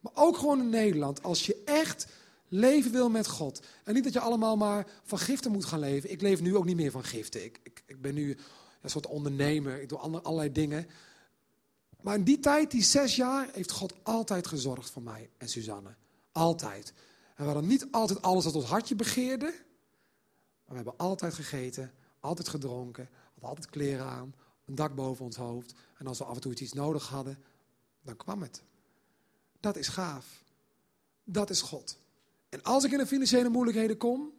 [0.00, 1.22] Maar ook gewoon in Nederland.
[1.22, 2.06] Als je echt
[2.48, 3.62] leven wil met God.
[3.84, 6.10] En niet dat je allemaal maar van giften moet gaan leven.
[6.10, 7.44] Ik leef nu ook niet meer van giften.
[7.44, 8.36] Ik, ik, ik ben nu
[8.80, 9.82] een soort ondernemer.
[9.82, 10.86] Ik doe allerlei dingen.
[12.02, 15.94] Maar in die tijd, die zes jaar, heeft God altijd gezorgd voor mij en Suzanne.
[16.32, 16.92] Altijd.
[17.34, 19.46] En we hadden niet altijd alles wat ons hartje begeerde.
[20.64, 24.34] Maar we hebben altijd gegeten, altijd gedronken, hadden altijd kleren aan,
[24.64, 25.74] een dak boven ons hoofd.
[25.98, 27.38] En als we af en toe iets nodig hadden,
[28.02, 28.62] dan kwam het.
[29.60, 30.42] Dat is gaaf.
[31.24, 31.98] Dat is God.
[32.48, 34.32] En als ik in de financiële moeilijkheden kom,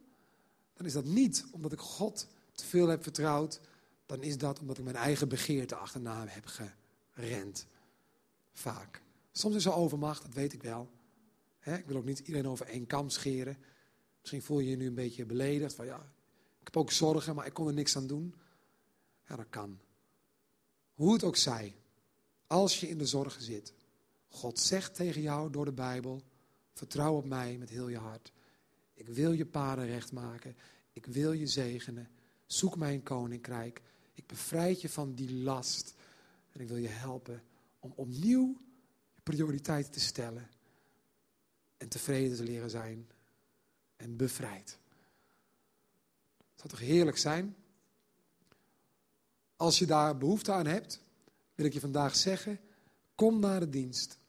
[0.74, 3.60] dan is dat niet omdat ik God te veel heb vertrouwd.
[4.06, 6.46] Dan is dat omdat ik mijn eigen begeerte achterna heb
[7.20, 7.67] gerend.
[8.52, 9.02] Vaak.
[9.32, 10.90] Soms is er overmacht, dat weet ik wel.
[11.63, 13.58] ik wil ook niet iedereen over één kam scheren.
[14.20, 15.74] Misschien voel je je nu een beetje beledigd.
[15.74, 16.12] Van ja,
[16.60, 18.36] ik heb ook zorgen, maar ik kon er niks aan doen.
[19.28, 19.80] Ja, dat kan.
[20.94, 21.76] Hoe het ook zij,
[22.48, 23.74] als je in de zorgen zit,
[24.28, 26.22] God zegt tegen jou door de Bijbel:
[26.74, 28.32] vertrouw op mij met heel je hart.
[28.94, 30.58] Ik wil je paden recht maken.
[30.94, 32.10] Ik wil je zegenen.
[32.46, 33.82] Zoek mijn koninkrijk.
[34.13, 35.94] Ik bevrijd je van die last.
[36.52, 37.43] En ik wil je helpen
[37.79, 38.62] om opnieuw
[39.13, 40.50] je prioriteiten te stellen.
[41.77, 43.10] En tevreden te leren zijn.
[43.95, 44.79] En bevrijd.
[46.37, 47.56] Het zou toch heerlijk zijn
[49.60, 51.02] als je daar behoefte aan hebt,
[51.56, 52.60] wil ik je vandaag zeggen:
[53.15, 54.19] kom naar de dienst.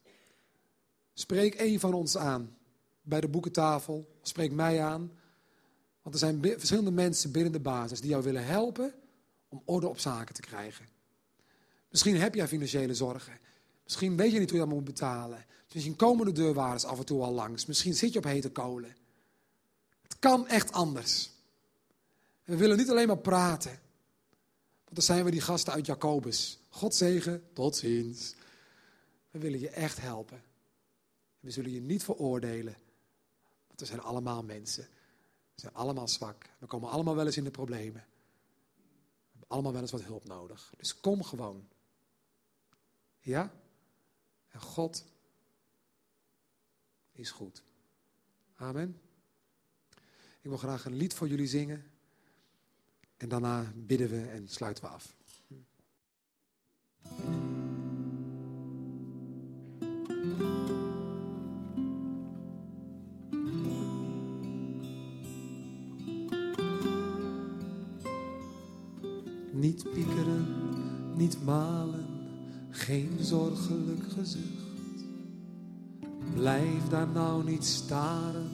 [1.12, 2.56] Spreek een van ons aan
[3.02, 4.18] bij de boekentafel.
[4.22, 5.10] Spreek mij aan.
[6.02, 8.94] Want er zijn verschillende mensen binnen de basis die jou willen helpen
[9.48, 10.86] om orde op zaken te krijgen.
[11.90, 13.38] Misschien heb jij financiële zorgen.
[13.84, 15.44] Misschien weet je niet hoe je dat moet betalen.
[15.72, 17.66] Misschien komen de deurwaarders af en toe al langs.
[17.66, 18.96] Misschien zit je op hete kolen.
[20.02, 21.30] Het kan echt anders.
[22.44, 23.70] We willen niet alleen maar praten.
[24.84, 26.58] Want dan zijn we die gasten uit Jacobus.
[26.68, 28.34] God zegen, tot ziens.
[29.30, 30.42] We willen je echt helpen.
[31.40, 32.76] We zullen je niet veroordelen.
[33.66, 34.88] Want we zijn allemaal mensen.
[35.54, 36.50] We zijn allemaal zwak.
[36.58, 38.04] We komen allemaal wel eens in de problemen.
[38.72, 40.72] We hebben allemaal wel eens wat hulp nodig.
[40.76, 41.68] Dus kom gewoon.
[43.20, 43.52] Ja?
[44.48, 45.04] En God
[47.12, 47.62] is goed.
[48.54, 49.00] Amen.
[50.40, 51.84] Ik wil graag een lied voor jullie zingen.
[53.16, 55.16] En daarna bidden we en sluiten we af.
[69.52, 72.09] Niet piekeren, niet malen,
[72.90, 75.04] geen zorgelijk gezicht.
[76.34, 78.48] Blijf daar nou niet staren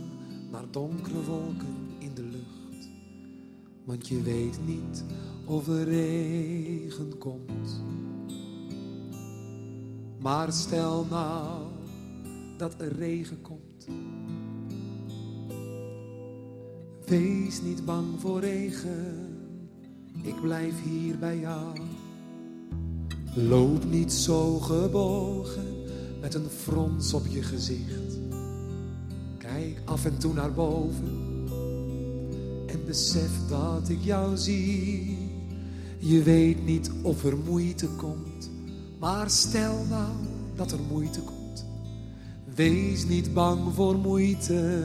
[0.51, 2.89] naar donkere wolken in de lucht.
[3.84, 5.05] Want je weet niet
[5.45, 7.82] of er regen komt.
[10.20, 11.66] Maar stel nou
[12.57, 13.87] dat er regen komt.
[17.07, 19.37] Wees niet bang voor regen,
[20.22, 21.86] ik blijf hier bij jou.
[23.39, 25.64] Loop niet zo gebogen
[26.20, 28.18] met een frons op je gezicht.
[29.39, 31.45] Kijk af en toe naar boven
[32.66, 35.18] en besef dat ik jou zie.
[35.99, 38.51] Je weet niet of er moeite komt,
[38.99, 40.12] maar stel nou
[40.55, 41.66] dat er moeite komt.
[42.55, 44.80] Wees niet bang voor moeite,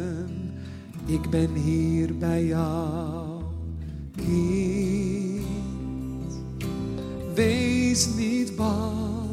[1.06, 3.44] ik ben hier bij jou.
[7.92, 9.30] Wees niet bang.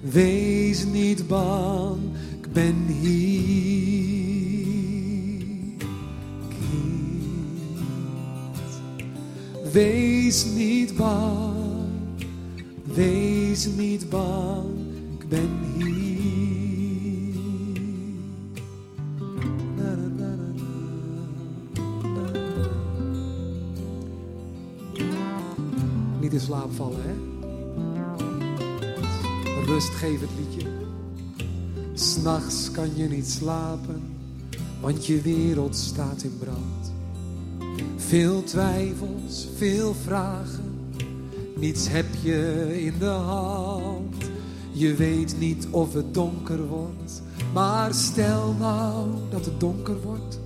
[0.00, 1.98] Wees niet bang,
[2.40, 3.86] ik ben hier.
[6.48, 7.10] Kind.
[9.72, 11.88] Wees niet bang,
[12.84, 14.68] wees niet bang,
[15.18, 15.65] ik ben.
[29.76, 30.68] Rust geef het liedje.
[31.94, 34.02] S'nachts kan je niet slapen,
[34.80, 36.92] want je wereld staat in brand.
[37.96, 40.90] Veel twijfels, veel vragen,
[41.56, 44.14] niets heb je in de hand.
[44.72, 47.22] Je weet niet of het donker wordt,
[47.52, 50.40] maar stel nou dat het donker wordt.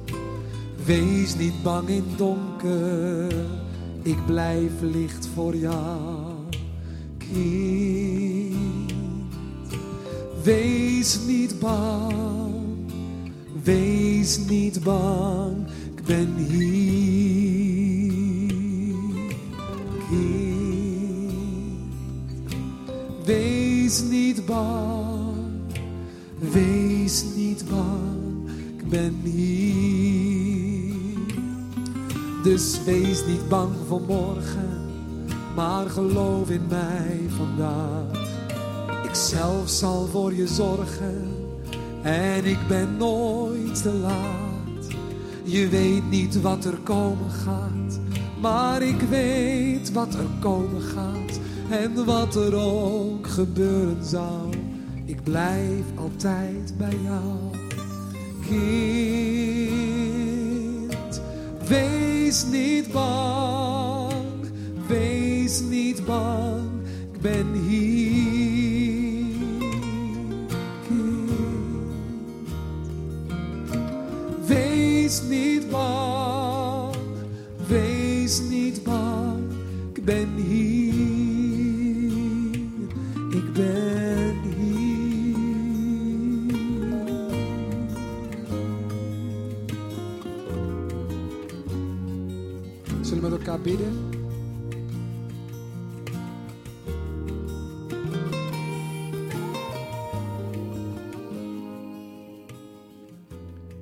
[0.85, 3.35] Wees niet bang in donker,
[4.03, 6.33] ik blijf licht voor jou,
[7.19, 8.30] kind.
[10.43, 12.55] Wees niet bang,
[13.63, 15.67] wees niet bang,
[15.97, 17.79] ik ben hier.
[20.09, 21.33] Kind.
[23.25, 25.37] Wees niet bang,
[26.39, 30.95] wees niet bang, ik ben hier.
[32.43, 34.89] Dus wees niet bang voor morgen,
[35.55, 38.20] maar geloof in mij vandaag.
[39.11, 41.35] Ik zelf zal voor je zorgen
[42.03, 44.89] en ik ben nooit te laat.
[45.45, 48.01] Je weet niet wat er komen gaat,
[48.41, 51.41] maar ik weet wat er komen gaat.
[51.71, 54.49] En wat er ook gebeuren zou,
[55.05, 57.37] ik blijf altijd bij jou.
[58.49, 58.71] Kind,
[61.69, 64.15] wees niet bang,
[64.89, 66.71] wees niet bang,
[67.13, 68.10] ik ben hier.
[93.63, 94.11] Bidden?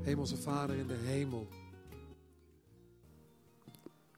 [0.02, 1.48] Hemelse Vader in de hemel.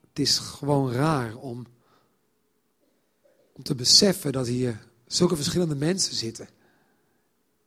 [0.08, 1.66] Het is gewoon raar om,
[3.52, 6.48] om te beseffen dat hier zulke verschillende mensen zitten.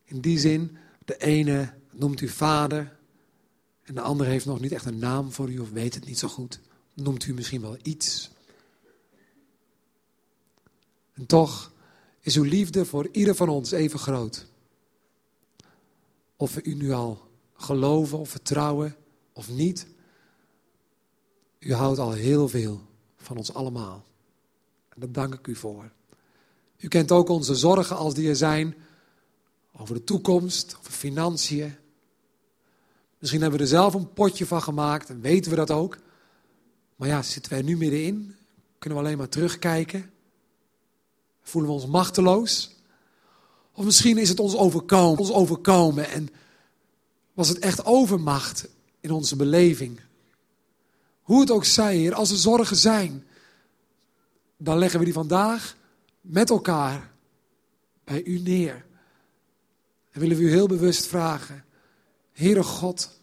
[0.04, 2.98] In die zin, de ene noemt u vader
[3.84, 6.20] en de andere heeft nog niet echt een naam voor u of weet het niet
[6.20, 6.62] zo goed.
[6.94, 8.30] Noemt u misschien wel iets.
[11.14, 11.72] En toch
[12.20, 14.46] is uw liefde voor ieder van ons even groot.
[16.36, 18.96] Of we u nu al geloven of vertrouwen
[19.34, 19.88] of niet.
[21.60, 22.82] U houdt al heel veel
[23.18, 24.04] van ons allemaal.
[24.90, 25.92] En daar dank ik u voor.
[26.78, 28.76] U kent ook onze zorgen als die er zijn
[29.72, 31.76] over de toekomst, over financiën.
[33.18, 35.98] Misschien hebben we er zelf een potje van gemaakt en weten we dat ook.
[37.04, 38.36] Maar ja, zitten wij nu middenin?
[38.80, 40.12] Kunnen we alleen maar terugkijken?
[41.42, 42.76] Voelen we ons machteloos?
[43.74, 46.30] Of misschien is het ons overkomen, ons overkomen en
[47.34, 48.68] was het echt overmacht
[49.00, 50.00] in onze beleving.
[51.22, 53.28] Hoe het ook zij, Heer, als er zorgen zijn,
[54.58, 55.76] dan leggen we die vandaag
[56.22, 57.12] met elkaar
[58.04, 58.86] bij u neer.
[60.12, 61.66] En willen we u heel bewust vragen,
[62.32, 63.20] Heere God,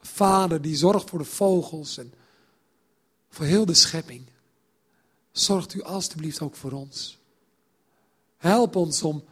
[0.00, 2.12] Vader die zorgt voor de vogels en
[3.36, 4.26] voor heel de schepping.
[5.32, 7.18] Zorgt u alstublieft ook voor ons.
[8.36, 9.24] Help ons om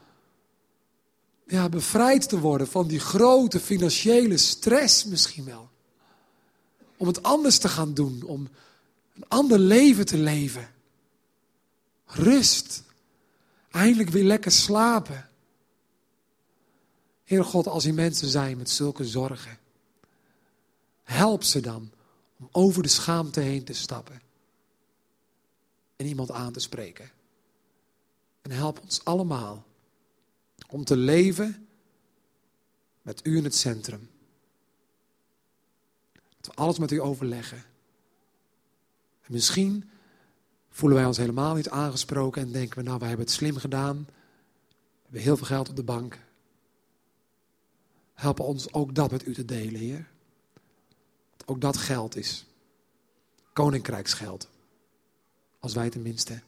[1.46, 5.70] ja, bevrijd te worden van die grote financiële stress misschien wel.
[6.96, 8.48] Om het anders te gaan doen, om
[9.14, 10.70] een ander leven te leven.
[12.06, 12.82] Rust.
[13.70, 15.28] Eindelijk weer lekker slapen.
[17.24, 19.58] Heer God, als die mensen zijn met zulke zorgen,
[21.02, 21.93] help ze dan
[22.44, 24.20] om over de schaamte heen te stappen
[25.96, 27.10] en iemand aan te spreken.
[28.42, 29.66] En help ons allemaal
[30.68, 31.68] om te leven
[33.02, 34.10] met u in het centrum.
[36.12, 37.64] Dat we alles met u overleggen.
[39.20, 39.90] En misschien
[40.70, 43.96] voelen wij ons helemaal niet aangesproken en denken we, nou, wij hebben het slim gedaan.
[43.96, 46.18] We hebben heel veel geld op de bank.
[48.12, 50.12] Help ons ook dat met u te delen, Heer.
[51.44, 52.46] Ook dat geld is.
[53.52, 54.48] Koninkrijksgeld.
[55.60, 56.42] Als wij tenminste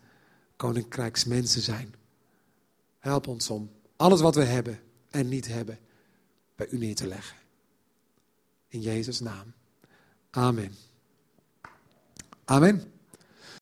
[0.57, 1.94] koninkrijksmensen zijn.
[2.99, 4.80] Help ons om alles wat we hebben
[5.11, 5.78] en niet hebben
[6.55, 7.36] bij u neer te leggen.
[8.68, 9.53] In Jezus' naam.
[10.30, 10.74] Amen.
[12.44, 12.92] Amen.